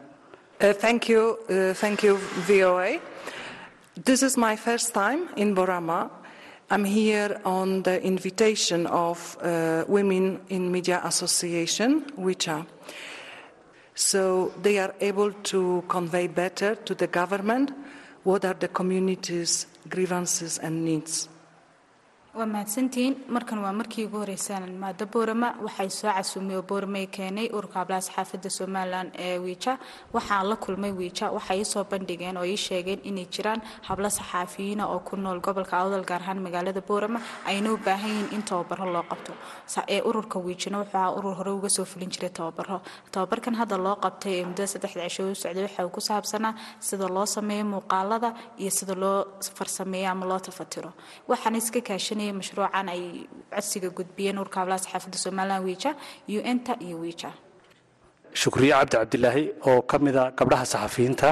Uh, 0.62 0.72
thank 0.72 1.10
you, 1.10 1.38
uh, 1.50 1.74
thank 1.74 2.02
you, 2.02 2.16
VOA. 2.48 3.00
This 4.06 4.24
is 4.24 4.38
my 4.38 4.56
first 4.56 4.94
time 4.94 5.28
in 5.36 5.54
Borama. 5.54 6.10
I'm 6.72 6.86
here 6.86 7.42
on 7.44 7.84
the 7.84 8.02
invitation 8.02 8.88
of 8.88 9.38
uh, 9.42 9.84
Women 9.90 10.40
in 10.48 10.72
Media 10.72 11.02
Association, 11.04 12.06
WICHA. 12.18 12.66
So 13.96 14.54
they 14.62 14.80
are 14.80 14.96
able 15.02 15.34
to 15.52 15.84
convey 15.90 16.28
better 16.28 16.76
to 16.76 16.96
the 16.96 17.08
government 17.08 17.72
what 18.24 18.46
are 18.46 18.56
the 18.56 18.70
community's 18.70 19.68
grievances 19.90 20.58
and 20.58 20.86
needs. 20.86 21.28
Waa 22.38 22.46
mahadsantihiin 22.46 23.16
markan 23.36 23.60
waa 23.64 23.72
markii 23.80 24.06
ugu 24.06 24.18
horeysaan 24.20 24.72
maada 24.84 25.06
boorama. 25.06 25.50
Waxay 25.66 25.90
soo 25.90 26.12
casuumay 26.12 26.56
oo 26.58 26.62
boorama 26.70 27.00
keenay 27.16 27.48
ururka 27.56 27.80
hablaha 27.80 28.02
saxaafadda 28.02 28.50
somalilan 28.50 29.08
ee 29.26 29.38
wiija 29.40 29.78
waxaan 30.14 30.50
la 30.50 30.56
kulmay 30.56 30.92
wiija 30.92 31.32
waxay 31.32 31.58
ii 31.60 31.66
soo 31.74 31.84
bandhigeen 31.92 32.38
oo 32.38 32.44
ii 32.46 32.58
sheegeen 32.58 33.00
inay 33.10 33.26
jiraan 33.36 33.62
hablo 33.88 34.10
saxaafiyiina 34.10 34.84
oo 34.88 35.00
ku 35.00 35.16
nool 35.16 35.40
gobolka 35.40 35.78
awdal 35.78 36.04
gaar 36.10 36.22
ahaan 36.22 36.42
magaalada 36.46 36.82
boorama. 36.82 37.20
Ayna 37.46 37.72
u 37.74 37.78
baahan 37.78 38.10
yihiin 38.12 38.34
in 38.36 38.44
tababaro 38.44 38.86
loo 38.94 39.04
qabto. 39.12 39.32
Ee 39.88 40.02
ururka 40.02 40.40
wiijina 40.40 40.78
wuxuu 40.84 40.98
ahaa 40.98 41.16
urur 41.18 41.36
hore 41.40 41.52
uga 41.52 41.70
soo 41.70 41.86
fulin 41.86 42.10
jiray 42.12 42.30
tababaro 42.30 42.82
tababarkan 43.12 43.56
hadda 43.56 43.78
loo 43.78 43.96
qabtay 43.96 44.34
ee 44.40 44.46
muddada 44.46 44.68
saddexda 44.68 45.08
cisho 45.10 45.24
u 45.32 45.36
socday 45.36 45.64
waxa 45.64 45.86
uu 45.86 45.90
ku 45.96 46.02
saabsanaa 46.02 46.54
sida 46.80 47.08
loo 47.08 47.26
sameeyo 47.26 47.66
muuqaalada 47.74 48.30
iyo 48.60 48.72
sida 48.72 48.96
loo 49.04 49.18
farsameeyo 49.58 50.10
ama 50.12 50.26
loo 50.26 50.40
tafatiro. 50.40 50.92
Waxaan 51.32 51.56
iska 51.56 51.80
kaashanay 52.26 52.34
mashruucan 52.42 52.88
ay 52.90 53.02
codsiga 53.54 53.90
gudbiyeen 53.98 54.38
urka 54.44 54.58
hablaha 54.62 54.80
saxaafadda 54.86 55.18
somalilan 55.26 55.64
wiija 55.68 55.92
un-ta 56.52 56.74
iyo 56.86 56.98
wiija 57.04 57.30
shukriye 58.42 58.74
cabdi 58.74 58.96
cabdilaahi 58.98 59.44
oo 59.70 59.82
ka 59.82 59.98
mida 60.00 60.24
gabdhaha 60.40 60.66
saxafiyiinta 60.74 61.30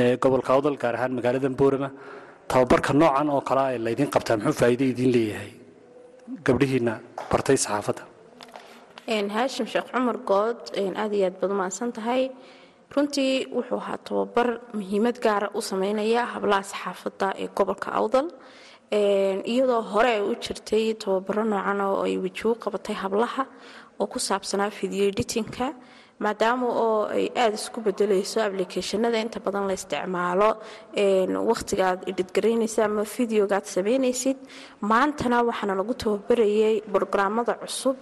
ee 0.00 0.16
gobolka 0.16 0.50
awdal 0.54 0.76
gaar 0.82 0.94
ahaan 0.96 1.12
magaalada 1.18 1.48
boorama 1.60 1.90
tababarka 2.48 2.92
noocan 3.00 3.28
oo 3.34 3.40
kale 3.48 3.62
ee 3.74 3.78
laydin 3.86 4.08
qabtaa 4.14 4.36
muxuu 4.36 4.58
faa'iido 4.60 4.84
idiin 4.92 5.12
leeyahay 5.16 5.50
gabdhihiina 6.46 6.92
bartay 7.30 7.56
saxaafadda. 7.64 8.02
Haashim 9.36 9.66
sheekh 9.72 9.88
cumar 9.94 10.18
good 10.30 10.60
aad 11.02 11.12
iyo 11.18 11.26
aad 11.28 11.36
baad 11.40 11.50
umahadsan 11.56 11.92
tahay. 11.96 12.22
Runtii 12.94 13.32
wuxuu 13.56 13.78
ahaa 13.82 13.98
tababar 14.08 14.48
muhiimad 14.78 15.16
gaara 15.26 15.48
u 15.58 15.60
sameynaya 15.70 16.22
hablaha 16.34 16.62
saxaafadda 16.72 17.28
ee 17.42 17.48
gobolka 17.58 17.88
awdal 18.00 18.26
iyadoo 18.90 19.82
hore 19.92 20.10
ay 20.16 20.20
u 20.22 20.34
jirtay 20.44 20.94
tababaro 20.94 21.44
noocan 21.44 21.80
oo 21.80 22.02
ay 22.06 22.16
weji 22.18 22.44
u 22.48 22.54
qabatay 22.54 22.94
hablaha 22.94 23.46
oo 24.00 24.06
ku 24.06 24.18
saabsanaa 24.18 24.70
video 24.70 25.04
editinka 25.10 25.74
maadaama 26.24 26.66
oo 26.66 27.00
ay 27.10 27.26
aada 27.36 27.56
isku 27.58 27.80
bedelayso 27.80 28.40
ablicationada 28.40 29.18
inta 29.20 29.40
badan 29.40 29.66
la 29.68 29.74
isticmaalo. 29.74 30.50
Wakhtigaad 31.50 32.08
idhidgaraynaysa 32.10 32.84
ama 32.84 33.02
videogaad 33.04 33.64
samaynaysid 33.74 34.38
maantana 34.80 35.42
waxaana 35.42 35.74
lagu 35.74 35.94
tababarayay 35.94 36.80
brograamada 36.92 37.54
cusub 37.62 37.96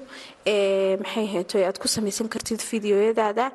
maxay 0.47 1.27
hayto 1.35 1.57
aad 1.65 1.79
ku 1.83 1.89
samaysan 1.89 2.29
kartid 2.29 2.61
videoyadaada 2.73 3.47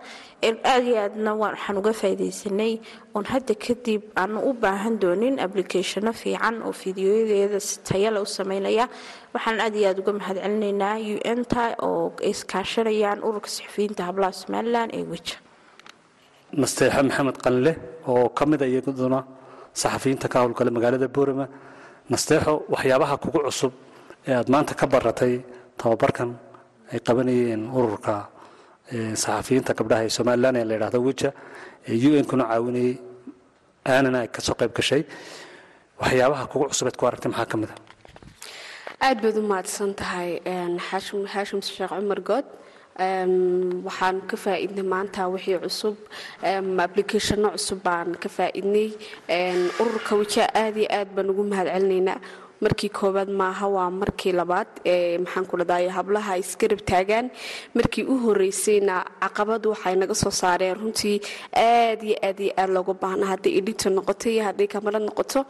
aad 0.74 0.84
iyo 0.90 0.98
aadna 1.06 1.32
waxaan 1.44 1.78
uga 1.82 1.94
faaidaysanay 2.02 2.74
oon 3.16 3.26
hadda 3.34 3.54
kadib 3.66 4.02
aanu 4.22 4.40
u 4.50 4.54
baahan 4.64 4.96
doonin 5.04 5.36
ablicationo 5.46 6.12
fiican 6.22 6.56
oo 6.68 6.74
videoyadeeda 6.86 7.60
si 7.68 7.76
tayale 7.90 8.20
u 8.26 8.28
sameynaya 8.38 8.86
waxaan 9.34 9.58
aad 9.66 9.76
iyo 9.80 9.88
aad 9.92 10.00
uga 10.02 10.12
mahad 10.20 10.38
celinaynaa 10.44 10.96
un-ta 11.32 11.64
oo 11.88 12.14
ay 12.26 12.32
iskaashanayaan 12.34 13.20
ururka 13.28 13.50
saxufiyiinta 13.56 14.02
hablaha 14.10 14.32
somalilan 14.42 14.90
ee 14.98 15.04
weja. 15.12 15.38
Nasteexa 16.62 17.04
maxamed 17.08 17.38
qanle 17.46 17.72
oo 18.12 18.30
ka 18.38 18.44
mida 18.52 18.66
iyaduna 18.66 19.20
saxafiyiinta 19.82 20.28
ka 20.34 20.38
howlgala 20.42 20.72
magaalada 20.78 21.08
boorama. 21.16 21.46
Nasteexo 22.12 22.54
waxyaabaha 22.74 23.16
kugu 23.24 23.40
cusub 23.48 23.74
ee 24.28 24.34
aad 24.40 24.48
maanta 24.54 24.74
ka 24.80 24.86
baratay 24.94 25.34
tababarkan 25.80 26.30
ay 26.94 27.00
qabanayeen 27.08 27.64
ururka 27.80 28.16
saxafiyiinta 29.24 29.72
gabdhaha 29.80 30.04
ee 30.08 30.14
somalilan 30.18 30.56
ee 30.60 30.66
la 30.70 30.74
yidhahdo 30.76 31.00
weja 31.08 31.30
ee 31.90 32.20
un 32.20 32.26
kuna 32.32 32.44
caawinayay 32.52 32.94
aanana 33.92 34.20
ay 34.24 34.28
ka 34.36 34.42
soo 34.48 34.56
qayb 34.60 34.72
gashay. 34.78 35.04
Waxyaabaha 36.02 36.44
kugu 36.52 36.66
cusubeed 36.72 36.98
ku 37.00 37.06
aragtay 37.08 37.30
maxaa 37.32 37.50
ka 37.52 37.58
mid 37.62 37.70
a? 37.74 37.76
Aad 39.08 39.18
baad 39.24 39.36
u 39.38 39.44
mahadsan 39.52 39.92
tahay 40.02 40.30
xaashim 40.88 41.62
sheekh 41.68 41.92
cumar 41.98 42.22
good. 42.30 42.46
Waxaan 43.88 44.18
ka 44.30 44.36
faa'iidnay 44.44 44.86
maanta 44.94 45.22
wixii 45.34 45.60
cusub. 45.64 45.96
Applicationno 46.86 47.50
cusub 47.56 47.80
baan 47.88 48.10
ka 48.24 48.30
faa'iidnay. 48.38 48.88
Ururka 49.82 50.14
wija 50.22 50.44
aad 50.64 50.76
iyo 50.82 50.88
aad 50.98 51.10
baan 51.16 51.30
ugu 51.32 51.44
mahad 51.52 51.68
celinaynaa 51.76 52.18
markii 52.62 52.90
koowaad 52.90 53.30
maaha 53.42 53.68
waa 53.76 53.90
markii 54.02 54.32
labaad 54.40 54.68
ee 54.86 55.18
maxaan 55.24 55.46
ku 55.50 55.56
hablaha 55.98 56.38
isgarab 56.38 56.82
taagaan 56.92 57.32
markii 57.76 58.04
u 58.04 58.16
horeysayna 58.26 58.96
caqabad 59.24 59.66
waxay 59.66 59.96
naga 59.96 60.16
soo 60.16 60.32
saareen. 60.32 60.76
Runtii 60.80 61.22
aad 61.56 62.04
iyo 62.04 62.16
aad 62.28 62.40
iyo 62.40 62.54
aad 62.58 62.70
looga 62.70 62.94
baahna 62.94 63.26
hadday 63.32 63.58
editor 63.60 63.92
noqoto 63.92 64.30
iyo 64.30 64.44
hadday 64.44 64.68
kamarad 64.68 65.04
noqoto. 65.04 65.46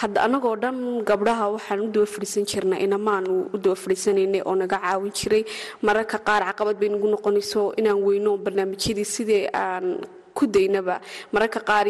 Hadda 0.00 0.22
anagoo 0.26 0.56
dhan 0.56 1.02
gabdhaha 1.08 1.50
waxaan 1.54 1.80
u 1.80 1.88
daba 1.94 2.06
fadhiisan 2.06 2.44
jirna 2.50 2.76
inamaanu 2.78 3.50
u 3.54 3.58
daba 3.58 3.76
fadhiisanaynay 3.82 4.42
oo 4.46 4.54
naga 4.54 4.78
caawin 4.78 5.12
jiray. 5.18 5.44
Mararka 5.82 6.18
qaar 6.18 6.42
caqabad 6.48 6.76
bay 6.80 6.88
nagu 6.88 7.06
noqonayso 7.14 7.74
inaan 7.80 7.98
weyno 8.06 8.36
barnaamijyadii 8.44 9.04
sidii 9.14 9.46
aan 9.54 9.98
ku 10.34 10.46
daynaba. 10.46 11.00
Mararka 11.32 11.60
qaar 11.68 11.86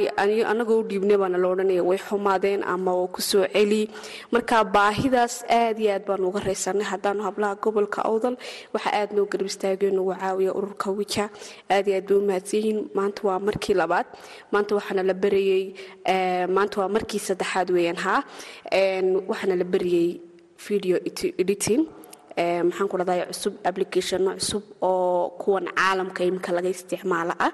anagoo 0.53 0.79
u 0.83 0.85
dhiibnabaana 0.91 1.39
la 1.43 1.49
odhanaya 1.53 1.83
way 1.89 1.99
xumaadeen 1.99 2.63
ama 2.65 2.91
oo 2.95 3.07
ku 3.15 3.21
soo 3.23 3.45
celi? 3.55 3.83
Marka 4.33 4.65
baahidaas 4.65 5.35
aad 5.49 5.79
iyo 5.79 5.91
aad 5.95 6.05
baan 6.09 6.25
uga 6.29 6.41
raysanay 6.49 6.87
haddaanu 6.93 7.23
hablaha 7.27 7.55
gobolka 7.63 8.01
awdal 8.11 8.37
waxaa 8.75 8.95
aad 9.01 9.11
noo 9.17 9.27
garab 9.33 9.47
istaagay 9.53 9.91
nagu 9.91 10.13
caawiya 10.21 10.53
ururka 10.59 10.91
wija 10.99 11.25
aad 11.71 11.87
iyo 11.89 11.97
aad 11.99 12.07
bay 12.09 12.17
u 12.19 12.23
mahadsanyihiin. 12.29 12.79
Maanta 12.99 13.21
waa 13.29 13.39
markii 13.49 13.75
labaad. 13.81 14.07
Maanta 14.53 14.73
waxaana 14.79 15.03
la 15.11 15.15
berayey 15.23 15.65
maanta 16.57 16.77
waa 16.81 16.89
markii 16.97 17.21
saddexaad 17.29 17.69
weeyaan 17.75 17.97
haa. 18.05 18.21
Waxaana 19.31 19.55
la 19.61 19.65
berayey 19.65 20.21
video 20.69 20.97
editing. 21.43 21.83
Maxaan 22.69 22.89
ku 22.91 22.97
dhahday 22.99 23.21
cusub 23.31 23.55
applicationno 23.69 24.31
cusub 24.41 24.63
oo 24.81 25.37
kuwan 25.41 25.67
caalamka 25.77 26.25
iminka 26.25 26.51
laga 26.57 26.69
isticmaalo 26.75 27.35
ah 27.47 27.53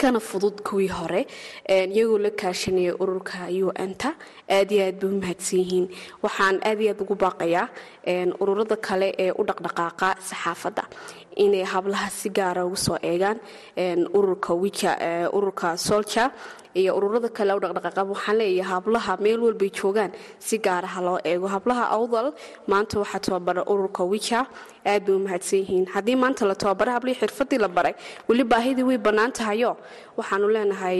kana 0.00 0.20
fudud 0.28 0.56
kuwii 0.68 0.88
hore 0.98 1.26
iyagoo 1.68 2.18
la 2.18 2.30
kaashanaya 2.30 2.92
ururka 3.02 3.38
un-ta 3.84 4.10
aad 4.56 4.70
iyo 4.72 4.84
aad 4.86 4.96
bay 5.00 5.10
u 5.10 5.20
mahadsan 5.20 5.58
yihiin. 5.60 5.86
Waxaan 6.22 6.56
aad 6.68 6.80
iyo 6.80 6.90
aad 6.92 7.00
ugu 7.04 7.14
baaqayaa 7.24 7.66
ururada 8.40 8.76
kale 8.76 9.08
ee 9.24 9.30
u 9.40 9.42
dhaqdhaqaaqa 9.48 10.08
saxaafadda 10.28 10.84
inay 11.44 11.64
hablaha 11.72 12.08
si 12.10 12.28
gaara 12.38 12.64
ugu 12.66 12.76
soo 12.76 12.98
eegaan 13.10 13.38
ururka 15.34 15.76
solja 15.76 16.30
iyo 16.74 16.96
ururada 16.98 17.28
kale 17.28 17.52
u 17.54 17.60
waxaan 17.60 18.36
leeyahay 18.38 18.70
hablaha 18.72 19.16
meel 19.24 19.40
walbay 19.46 19.70
joogaan 19.78 20.10
si 20.38 20.58
gaaraha 20.58 21.00
loo 21.06 21.18
eego. 21.24 21.46
Hablaha 21.48 21.84
awdal 21.96 22.28
maanta 22.70 22.98
waxaa 23.02 23.20
tababara 23.26 23.62
ururka 23.72 24.02
wija 24.12 24.40
aad 24.86 25.02
bay 25.06 25.14
u 25.14 25.18
mahadsan 25.26 25.58
yihiin. 25.62 25.86
Haddii 25.94 26.16
maanta 26.22 26.46
la 26.46 26.54
tababara 26.54 26.92
hablihii 26.96 27.20
xirfadii 27.22 27.58
la 27.64 27.68
baray 27.68 27.94
weli 28.28 28.44
baahidii 28.44 28.82
way 28.90 28.98
bannaan 28.98 29.32
tahayo. 29.32 29.76
Waxaanu 30.18 30.46
leenahay 30.54 30.98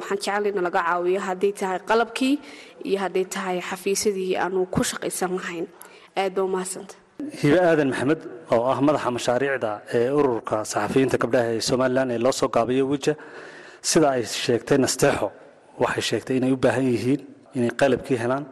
waxaan 0.00 0.18
jecelina 0.24 0.60
laga 0.66 0.80
caawiyo 0.88 1.20
hadday 1.28 1.52
tahay 1.60 1.78
qalabkii 1.90 2.34
iyo 2.88 2.98
hadday 3.04 3.24
tahay 3.24 3.56
xafiisyadii 3.70 4.36
aanu 4.42 4.66
ku 4.74 4.80
shaqaysan 4.90 5.32
lahayn. 5.38 5.66
Aad 6.16 6.34
ba 6.36 6.42
u 6.44 6.48
mahadsanta 6.56 6.94
hibe 7.42 7.58
aadan 7.70 7.88
maxamed 7.92 8.20
oo 8.54 8.62
ah 8.72 8.78
madaxa 8.86 9.10
mashaariicda 9.16 9.70
ee 9.98 10.10
ururka 10.18 10.56
saxafiyiinta 10.72 11.16
gabdhaha 11.22 11.50
ee 11.56 11.60
somalilan 11.70 12.10
ee 12.14 12.18
loo 12.24 12.32
soo 12.40 12.48
gaabiyo 12.56 12.84
wija 12.92 13.14
sida 13.82 14.10
ay 14.16 14.22
sheegtay 14.24 14.78
nasteexo. 14.78 15.30
Waxay 15.78 16.02
sheegtay 16.10 16.36
inay 16.38 16.52
u 16.52 16.56
baahan 16.56 16.84
yihiin 16.92 17.20
inay 17.56 17.70
qalabkii 17.80 18.18
helaan. 18.22 18.44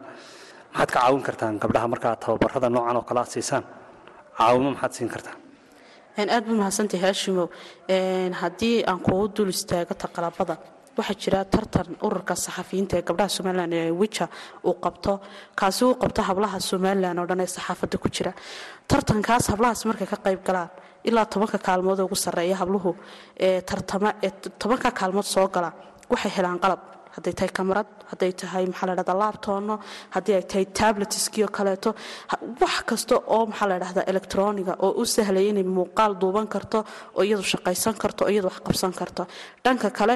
Maxaad 0.73 0.89
ka 0.91 0.99
caawin 1.01 1.23
kartaan 1.27 1.59
gabdhaha 1.59 1.87
markaad 1.93 2.19
tababarada 2.23 2.69
noocan 2.69 2.95
oo 2.97 3.05
kale 3.09 3.19
aad 3.19 3.31
siisaan? 3.35 3.63
Caawimo 4.37 4.69
maxaad 4.75 4.93
siin 4.97 5.09
kartaan? 5.09 5.37
Aad 6.17 6.43
ba 6.47 6.53
mahadsantahay 6.61 7.01
haashimow. 7.05 7.47
Haddii 8.41 8.83
aan 8.89 8.99
kugu 9.05 9.27
dul 9.35 9.49
istaago 9.49 9.93
taqalabada 10.03 10.55
waxaa 10.97 11.17
jira 11.23 11.39
tartan 11.45 11.89
ururka 12.05 12.33
saxafiyiinta 12.35 12.97
ee 12.97 13.03
gabdhaha 13.07 13.29
somalilan 13.37 13.73
ee 13.73 13.91
wija 14.01 14.25
uu 14.67 14.73
qabto. 14.85 15.19
Kaasi 15.59 15.85
uu 15.85 15.95
qabto 16.01 16.21
hablaha 16.29 16.59
somalilan 16.59 17.19
oo 17.19 17.25
dhan 17.29 17.39
ee 17.45 17.49
saxaafadda 17.55 17.97
ku 18.03 18.07
jira. 18.15 18.31
Tartankaas 18.89 19.45
hablahaas 19.51 19.85
markay 19.85 20.07
ka 20.07 20.17
qayb 20.25 20.41
galaan 20.47 20.69
ilaa 21.09 21.25
tobanka 21.33 21.57
kaalmood 21.67 21.99
ugu 22.05 22.15
sarreeya 22.25 22.55
habluhu 22.61 22.91
ee 23.47 23.61
tartama 23.69 24.09
ee 24.25 24.31
tobanka 24.61 24.89
kaalmood 24.99 25.27
soo 25.35 25.47
gala 25.55 25.69
waxay 26.13 26.31
helaan 26.37 26.59
qalab 26.63 26.81
hadday 27.17 27.33
tahay 27.39 27.51
kamarad 27.59 27.89
hadday 28.11 28.31
tahay 28.41 28.63
maxaa 28.71 28.87
la 28.89 28.95
dhahdaa 28.99 29.17
laabtoono 29.23 29.75
haddii 30.15 30.35
ay 30.39 30.43
tahay 30.51 30.65
tabletskio 30.79 31.47
kaleeto 31.57 31.89
wax 32.61 32.75
kasta 32.89 33.15
oo 33.35 33.43
maxaa 33.51 33.67
la 33.71 33.77
dhahdaa 33.83 34.05
electroniga 34.11 34.73
oo 34.85 34.91
u 35.01 35.05
sahlaya 35.15 35.49
inay 35.53 35.65
muuqaal 35.77 36.13
duuban 36.21 36.47
karto 36.55 36.79
oo 37.17 37.23
iyadu 37.27 37.43
shaqaysan 37.53 37.95
karto 38.03 38.21
oo 38.25 38.31
iyadu 38.33 38.47
wax 38.51 38.59
qabsan 38.67 38.93
karto. 38.99 39.23
Dhanka 39.65 39.89
kale 39.99 40.15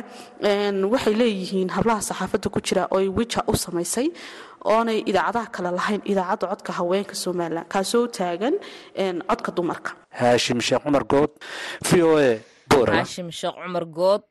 waxay 0.93 1.13
leeyihiin 1.21 1.69
hablaha 1.77 2.01
saxaafadda 2.09 2.47
ku 2.55 2.59
jira 2.67 2.83
oo 2.95 3.01
wija 3.17 3.41
u 3.51 3.53
samaysay 3.65 4.07
oonay 4.73 4.99
idaacadaha 5.11 5.47
kale 5.55 5.69
lahayn 5.79 6.01
idaacadda 6.11 6.47
codka 6.51 6.71
haweenka 6.79 7.15
somalilan 7.23 7.65
kaasoo 7.73 8.05
taagan 8.17 8.55
codka 9.29 9.49
dumarka. 9.57 9.91
Haashim 10.19 10.59
sheekh 10.67 10.83
cumar 10.85 11.03
good 11.13 11.31
v 11.87 11.89
o 12.09 12.11
a 12.17 12.29
haashim 12.71 13.29
sheekh 13.39 13.55
cumar 13.63 13.85
good 13.99 14.21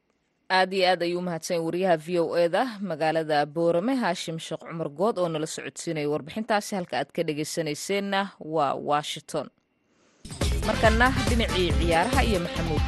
aad 0.58 0.70
iyo 0.76 0.84
aad 0.90 1.02
ayuu 1.06 1.20
umahadsan 1.22 1.60
wariyaha 1.66 1.96
v 2.06 2.08
o 2.22 2.24
eda 2.46 2.62
magaalada 2.90 3.38
boorame 3.54 3.94
haashim 4.02 4.36
sheekh 4.46 4.62
cumar 4.68 4.88
good 5.00 5.16
oo 5.22 5.28
nala 5.32 5.46
socodsiinaya 5.56 6.10
warbixintaasi. 6.12 6.70
Halka 6.78 6.94
aad 7.00 7.10
ka 7.16 7.22
dhegaysanayseena 7.28 8.20
waa 8.54 8.74
washington. 8.90 9.46
Markana 10.68 11.06
dhinacii 11.28 11.68
ciyaaraha 11.78 12.20
iyo 12.28 12.38
maxamuud. 12.46 12.84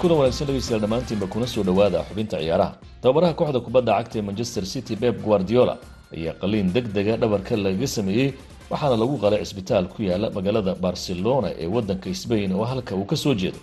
Kuna 0.00 0.14
wanaagsan 0.14 0.46
dhegeystayaal 0.46 0.80
dhammaantiinba 0.82 1.26
kuna 1.32 1.46
soo 1.46 1.62
dhowaada 1.62 2.00
xubinta 2.08 2.36
ciyaaraha. 2.42 2.72
Tababaraha 3.02 3.34
kooxda 3.38 3.60
kubadda 3.66 3.92
cagta 3.98 4.18
ee 4.18 4.22
manchester 4.28 4.64
city 4.66 4.94
beb 4.96 5.16
guardiola 5.26 5.74
ayaa 6.16 6.34
qaliin 6.42 6.72
deg 6.74 6.86
dega 6.96 7.14
dhabarka 7.22 7.56
lagaga 7.56 7.86
sameeyey 7.86 8.28
waxaana 8.70 8.96
lagu 9.02 9.16
qalay 9.22 9.40
cisbitaal 9.44 9.86
ku 9.92 10.02
yaalla 10.08 10.28
magaalada 10.36 10.72
barcelona 10.86 11.48
ee 11.62 11.66
wadanka 11.74 12.08
sbain 12.22 12.52
oo 12.52 12.64
halka 12.64 12.92
uu 12.96 13.04
ka 13.10 13.16
soo 13.16 13.34
jeedo. 13.40 13.58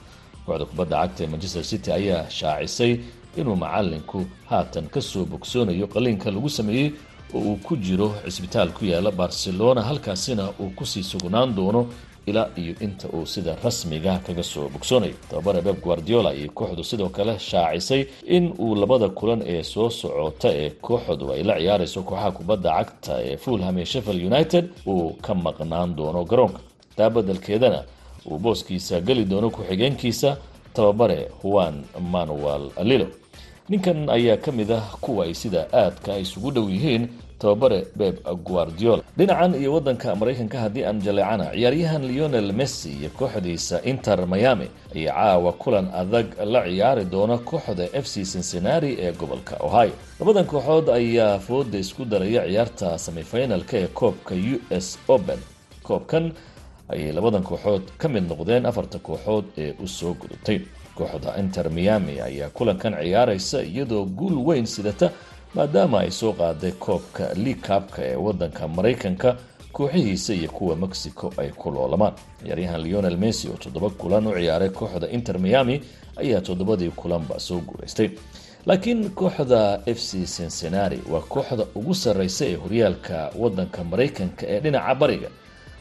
Kooxda 0.45 0.65
kubadda 0.69 0.95
cagta 1.01 1.21
ee 1.23 1.27
manchester 1.33 1.63
city 1.71 1.89
ayaa 1.99 2.29
shaacisay 2.37 2.91
inuu 3.39 3.55
macalinku 3.63 4.19
haatan 4.49 4.85
ka 4.93 5.01
soo 5.01 5.25
bogsoonayo 5.31 5.87
qaliinka 5.93 6.27
lagu 6.35 6.49
sameeyey 6.49 6.87
oo 7.35 7.39
uu 7.49 7.57
ku 7.65 7.73
jiro 7.85 8.07
cisbitaal 8.25 8.69
ku 8.77 8.85
yaalla 8.91 9.11
barcelona 9.11 9.81
halkaasina 9.89 10.43
uu 10.61 10.69
ku 10.77 10.85
sii 10.91 11.03
sugnaan 11.11 11.49
doono 11.57 11.81
ilaa 12.25 12.47
iyo 12.55 12.73
inta 12.79 13.07
uu 13.13 13.25
sida 13.25 13.55
rasmiga 13.63 14.19
kaga 14.25 14.43
soo 14.43 14.69
bogsoonayo 14.69 15.13
tababara 15.29 15.61
beb 15.61 15.77
guardiola 15.83 16.33
iyo 16.33 16.49
kooxdu 16.51 16.83
sidoo 16.83 17.09
kale 17.09 17.39
shaacisay 17.39 18.05
in 18.27 18.53
uu 18.59 18.75
labada 18.75 19.09
kulan 19.09 19.41
ee 19.45 19.63
soo 19.63 19.89
socota 19.89 20.49
ee 20.53 20.69
kooxdu 20.69 21.31
ay 21.33 21.43
la 21.43 21.55
ciyaarayso 21.59 22.03
kooxaha 22.03 22.31
kubadda 22.31 22.69
cagta 22.77 23.13
ee 23.23 23.38
fulham 23.38 23.77
ee 23.77 23.85
sheffield 23.85 24.23
united 24.31 24.65
uu 24.88 25.09
ka 25.21 25.33
maqnaan 25.35 25.95
doono 25.95 26.23
garoonka. 26.25 26.59
Taa 26.97 27.09
badelkeedana 27.09 27.83
uu 28.25 28.38
booskiisa 28.39 29.01
geli 29.01 29.25
doono 29.25 29.49
ku-xigeenkiisa 29.49 30.38
tababare 30.73 31.27
juan 31.43 31.83
manuel 32.11 32.63
lilo 32.83 33.07
ninkan 33.69 34.09
ayaa 34.09 34.38
ka 34.38 34.51
mid 34.51 34.71
ah 34.71 34.83
kuwa 35.01 35.25
ay 35.25 35.33
sida 35.33 35.67
aadka 35.73 36.17
isugu 36.17 36.51
dhow 36.51 36.69
yihiin 36.69 37.07
tababare 37.39 37.85
beb 37.95 38.15
guardiola. 38.43 39.03
Dhinacan 39.17 39.55
iyo 39.55 39.73
wadanka 39.73 40.15
maraykanka 40.15 40.59
haddii 40.59 40.83
aan 40.85 41.01
jaleecana 41.01 41.51
ciyaaryahan 41.51 42.03
leonel 42.07 42.53
messi 42.53 42.89
iyo 42.99 43.09
kooxdiisa 43.09 43.81
inter 43.83 44.27
miami 44.27 44.67
ayaa 44.95 45.13
caawa 45.15 45.51
kulan 45.53 45.87
adag 45.93 46.27
la 46.45 46.63
ciyaari 46.63 47.05
doona 47.05 47.37
kooxda 47.37 47.85
f 47.93 48.05
c 48.07 48.23
cincinnati 48.25 48.97
ee 48.99 49.11
gobolka 49.11 49.55
ohio. 49.59 49.91
Labadan 50.19 50.45
kooxood 50.45 50.89
ayaa 50.89 51.39
fooda 51.39 51.77
isku 51.77 52.05
daraya 52.05 52.41
ciyaarta 52.47 52.97
semifinalka 52.97 53.77
ee 53.77 53.87
koobka 53.87 54.35
u 54.35 54.55
s 54.69 54.97
open. 55.07 55.39
Koobkan 55.83 56.31
ayay 56.89 57.11
labadan 57.11 57.43
kooxood 57.43 57.83
ka 57.97 58.07
mid 58.09 58.23
noqdeen 58.29 58.65
afarta 58.65 58.99
kooxood 58.99 59.45
ee 59.57 59.73
u 59.83 59.87
soo 59.87 60.13
gudubtay. 60.13 60.59
Kooxda 60.95 61.35
inter 61.39 61.69
miami 61.69 62.21
ayaa 62.21 62.49
kulankan 62.49 62.93
ciyaaraysa 63.01 63.61
iyadoo 63.63 64.05
guul 64.05 64.37
weyn 64.47 64.65
sidata 64.65 65.11
maadaama 65.55 65.99
ay 66.03 66.11
soo 66.19 66.33
qaaday 66.33 66.71
koobka 66.85 67.25
liigkabka 67.43 67.99
ee 68.09 68.15
wadanka 68.15 68.67
maraykanka 68.67 69.29
kooxihiisa 69.71 70.33
iyo 70.33 70.49
kuwa 70.51 70.75
mexico 70.75 71.33
ay 71.37 71.49
ku 71.49 71.71
loolamaan 71.71 72.13
ciyaaryahan 72.43 72.81
leonel 72.83 73.17
messi 73.17 73.47
oo 73.49 73.57
toddoba 73.63 73.89
kulan 73.89 74.27
u 74.27 74.33
ciyaaray 74.33 74.69
kooxda 74.69 75.07
inter 75.09 75.39
miami 75.39 75.81
ayaa 76.21 76.41
toddobadii 76.41 76.89
kulanba 76.89 77.39
soo 77.39 77.59
guulaystay 77.59 78.09
laakiin 78.65 79.09
kooxda 79.09 79.79
f 79.85 79.99
c 79.99 80.25
cincinnati 80.25 80.99
waa 81.11 81.21
kooxda 81.21 81.65
ugu 81.75 81.93
sarreysa 81.95 82.45
ee 82.45 82.55
horyaalka 82.55 83.31
wadanka 83.39 83.83
maraykanka 83.83 84.43
ee 84.47 84.59
dhinaca 84.59 84.95
bariga 84.95 85.29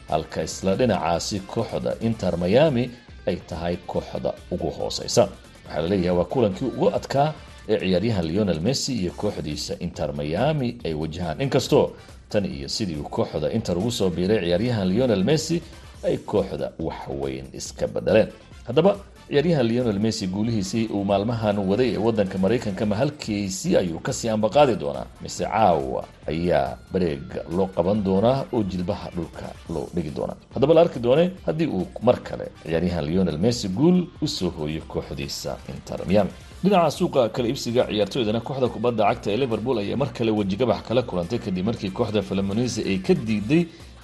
halka 0.09 0.43
isla 0.43 0.75
dhinacaasi 0.75 1.39
kooxda 1.39 1.95
inter 2.01 2.37
miami 2.37 2.91
ay 3.27 3.35
tahay 3.35 3.75
kooxda 3.91 4.33
ugu 4.51 4.69
hooseysa. 4.69 5.23
Waxaa 5.65 5.81
la 5.81 5.87
leeyahay 5.87 6.17
waa 6.17 6.25
kulankii 6.25 6.65
ugu 6.67 6.87
adkaa 6.95 7.33
ee 7.69 7.77
ciyaaryahan 7.79 8.25
leonel 8.31 8.59
messi 8.67 8.91
iyo 9.01 9.11
kooxdiisa 9.21 9.73
inter 9.79 10.09
miami 10.19 10.77
ay 10.85 10.93
wajahaan. 10.93 11.41
Inkastoo 11.41 11.85
tan 12.29 12.45
iyo 12.45 12.67
sidii 12.69 12.95
uu 13.01 13.09
kooxda 13.09 13.51
inter 13.57 13.77
ugu 13.77 13.91
soo 13.91 14.09
biiray 14.09 14.39
ciyaaryahan 14.45 14.87
leonel 14.93 15.23
messi 15.23 15.61
ay 16.03 16.17
kooxda 16.17 16.71
wax 16.79 16.99
weyn 17.21 17.45
iska 17.53 17.87
bedeleen. 17.87 18.27
Haddaba 18.67 18.91
ciyaaryahan 19.29 19.67
leonel 19.67 19.99
messi 19.99 20.27
guulihiisii 20.27 20.85
uu 20.93 21.03
maalmahan 21.05 21.57
waday 21.69 21.89
ee 21.93 21.97
wadanka 21.97 22.37
maraykanka 22.37 22.85
mahalkiisii 22.85 23.75
ayuu 23.77 23.99
ka 23.99 24.13
sii 24.13 24.29
ambaqaadi 24.29 24.75
doonaa 24.75 25.05
mise 25.21 25.43
caawa 25.45 26.05
ayaa 26.27 26.77
bareega 26.93 27.41
loo 27.57 27.67
qaban 27.75 28.03
doonaa 28.03 28.45
oo 28.53 28.63
jilbaha 28.63 29.09
dhulka 29.15 29.45
loo 29.73 29.87
dhigi 29.95 30.11
doonaa. 30.17 30.37
Haddaba 30.53 30.73
la 30.73 30.81
arki 30.81 30.99
doone 30.99 31.31
haddii 31.45 31.67
uu 31.67 31.87
mar 32.01 32.17
kale 32.27 32.45
ciyaaryahan 32.63 33.05
leonel 33.09 33.37
messi 33.37 33.67
guul 33.69 33.97
u 34.21 34.27
soo 34.27 34.49
hooyo 34.49 34.81
kooxdiisa 34.87 35.57
inter 35.73 35.99
miami 36.07 36.29
dhinaca 36.65 36.91
suuqa 36.97 37.21
kala 37.35 37.47
iibsiga 37.49 37.81
ciyaartooydana 37.89 38.39
kooxda 38.47 38.67
kubadda 38.75 39.03
cagta 39.09 39.27
ee 39.33 39.37
liverpool 39.43 39.77
ayaa 39.83 39.97
mar 40.01 40.09
kale 40.17 40.31
wejigabax 40.39 40.81
kala 40.87 41.01
kulantay 41.09 41.39
kadib 41.45 41.65
markii 41.69 41.91
kooxda 41.97 42.21
falamonese 42.29 42.79
ay 42.91 42.97
ka 43.07 43.13
diiday 43.27 43.61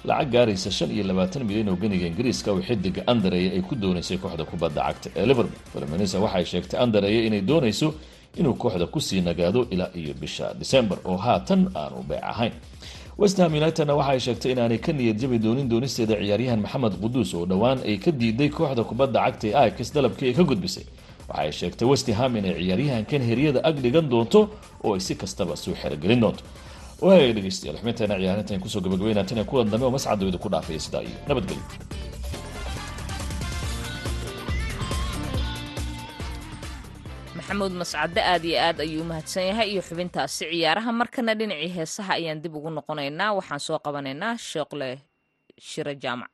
lacag 0.08 0.30
gaaraysa 0.34 0.70
shan 0.76 0.90
iyo 0.94 1.04
labaatan 1.10 1.42
milyan 1.48 1.68
oo 1.72 1.76
ganiga 1.82 2.06
ingiriiska 2.10 2.48
oo 2.52 2.60
xidiga 2.68 3.02
andereye 3.12 3.48
ay 3.56 3.62
ku 3.68 3.74
doonaysay 3.82 4.18
kooxda 4.22 4.44
kubadda 4.50 4.80
cagta 4.88 5.08
ee 5.16 5.26
liverpool. 5.30 5.58
Falamonese 5.72 6.16
waxay 6.24 6.44
sheegtay 6.52 6.78
andereye 6.84 7.26
inay 7.26 7.40
doonayso 7.50 7.88
inuu 8.38 8.54
kooxda 8.62 8.86
ku 8.86 9.00
sii 9.00 9.20
nagaado 9.20 9.60
ilaa 9.70 9.90
iyo 10.00 10.14
bisha 10.22 10.54
december 10.54 10.98
oo 11.04 11.16
haatan 11.16 11.60
aanu 11.80 12.02
beec 12.08 12.22
ahayn. 12.32 12.52
Westham 13.18 13.52
unitedna 13.60 13.94
waxaay 14.00 14.20
sheegtay 14.26 14.52
inaanay 14.54 14.78
ka 14.78 14.92
niyad 14.92 15.18
jabi 15.22 15.38
doonin 15.38 15.68
doonisteeda 15.72 16.14
ciyaaryahan 16.22 16.60
maxamed 16.64 16.94
quduus 17.02 17.34
oo 17.34 17.44
dhowaan 17.50 17.78
ay 17.88 17.96
ka 18.04 18.10
diiday 18.20 18.48
kooxda 18.58 18.82
kubadda 18.90 19.18
cagta 19.24 19.46
ee 19.48 19.68
ix 19.80 19.88
dalabkii 19.96 20.26
ay 20.30 20.34
ka 20.38 20.42
gudbisay 20.50 20.84
waxay 21.28 21.52
sheegtay 21.60 21.86
westham 21.90 22.32
inay 22.38 22.54
ciyaaryahankan 22.60 23.22
heryada 23.28 23.60
ag 23.68 23.76
dhigan 23.84 24.06
doonto 24.12 24.40
oo 24.84 24.92
ay 24.96 25.00
si 25.06 25.14
kastaba 25.22 25.54
soo 25.56 25.74
xerogelin 25.82 26.20
doonto. 26.24 26.42
Waagay 27.06 27.32
dhegeystayaal 27.36 27.78
xubinteena 27.80 28.14
ciyaarintan 28.22 28.60
ku 28.62 28.68
soo 28.72 28.80
gabagabeynaa 28.84 29.26
tan 29.28 29.44
kulan 29.50 29.70
dambe 29.72 29.84
oo 29.86 29.94
mascadooda 29.96 30.38
ku 30.42 30.48
dhaafaya 30.52 30.80
sidaa 30.86 31.02
iyo 31.08 31.16
nabadgelyo 31.28 31.64
maxamuud 37.36 37.72
mascade 37.82 38.20
aad 38.32 38.44
iyo 38.50 38.58
aad 38.66 38.78
ayuu 38.84 39.04
mahadsan 39.10 39.44
yahay 39.50 39.68
iyo 39.72 39.82
xubintaasi 39.88 40.44
ciyaaraha 40.52 40.90
markana 41.00 41.32
dhinacii 41.38 41.70
heesaha 41.76 42.12
ayaan 42.18 42.42
dib 42.42 42.54
ugu 42.58 42.70
noqonaynaa. 42.76 43.30
Waxaan 43.38 43.60
soo 43.66 43.78
qabanaynaa 43.86 44.34
sheekle 44.50 44.88
shiro 45.68 45.92
jaamac 46.02 46.30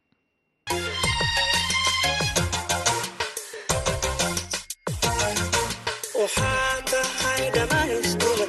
waxaan 6.29 6.81
tahay 6.91 7.43
dhammaystira 7.55 8.47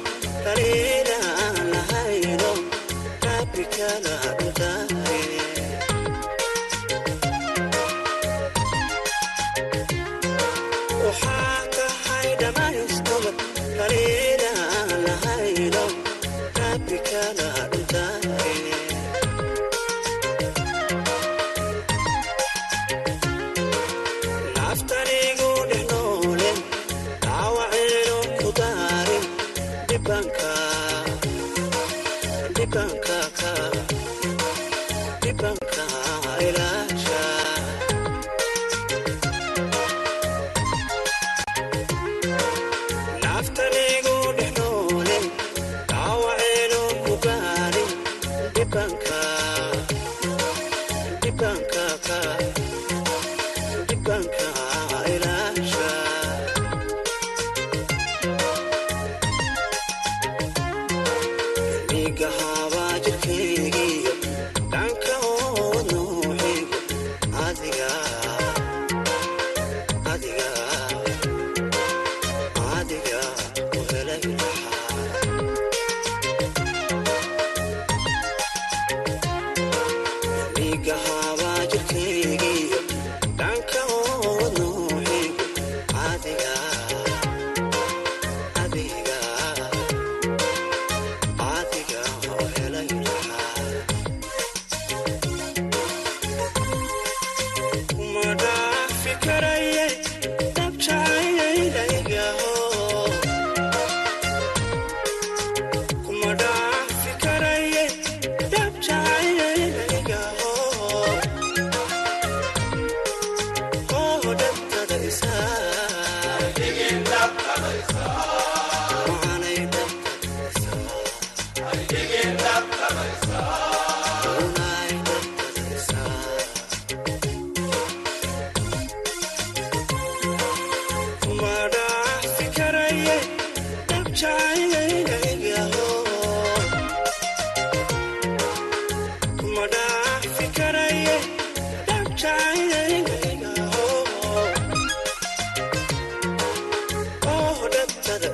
Bye. 35.32 35.89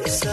Yes. 0.04 0.25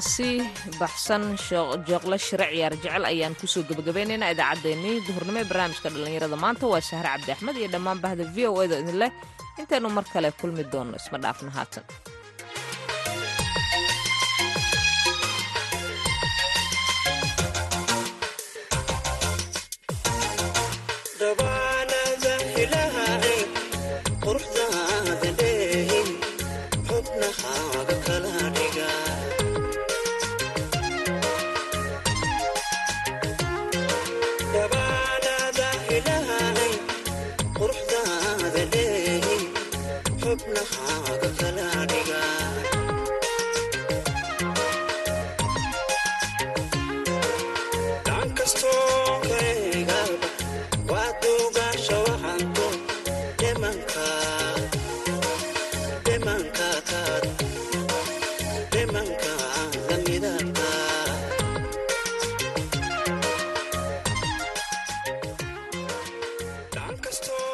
Codkaasi 0.00 0.78
baxsan 0.80 1.22
jooqle 1.88 2.16
shire 2.18 2.46
ciyaar 2.52 2.74
jecel 2.82 3.04
ayaan 3.04 3.34
ku 3.40 3.46
soo 3.46 3.62
gebagabaynaynaa 3.68 4.32
idaacaddeenii 4.34 4.96
duhurnimo 5.06 5.38
ee 5.40 5.44
barnaamijka 5.50 5.88
dhallinyarada. 5.92 6.36
Maanta 6.44 6.64
waa 6.72 6.80
sahre 6.80 7.08
cabdi 7.14 7.32
axmed 7.32 7.56
iyo 7.60 7.68
dhammaan 7.74 8.00
bahda 8.04 8.24
v 8.34 8.46
o 8.48 8.62
eda 8.64 8.76
idin 8.82 8.98
leh. 9.02 9.10
Intaynu 9.60 9.88
mar 9.96 10.04
kale 10.12 10.32
kulmi 10.40 10.64
doonno 10.72 10.96
isma 10.96 11.18
dhaafno 11.24 11.50
haatan 11.56 11.84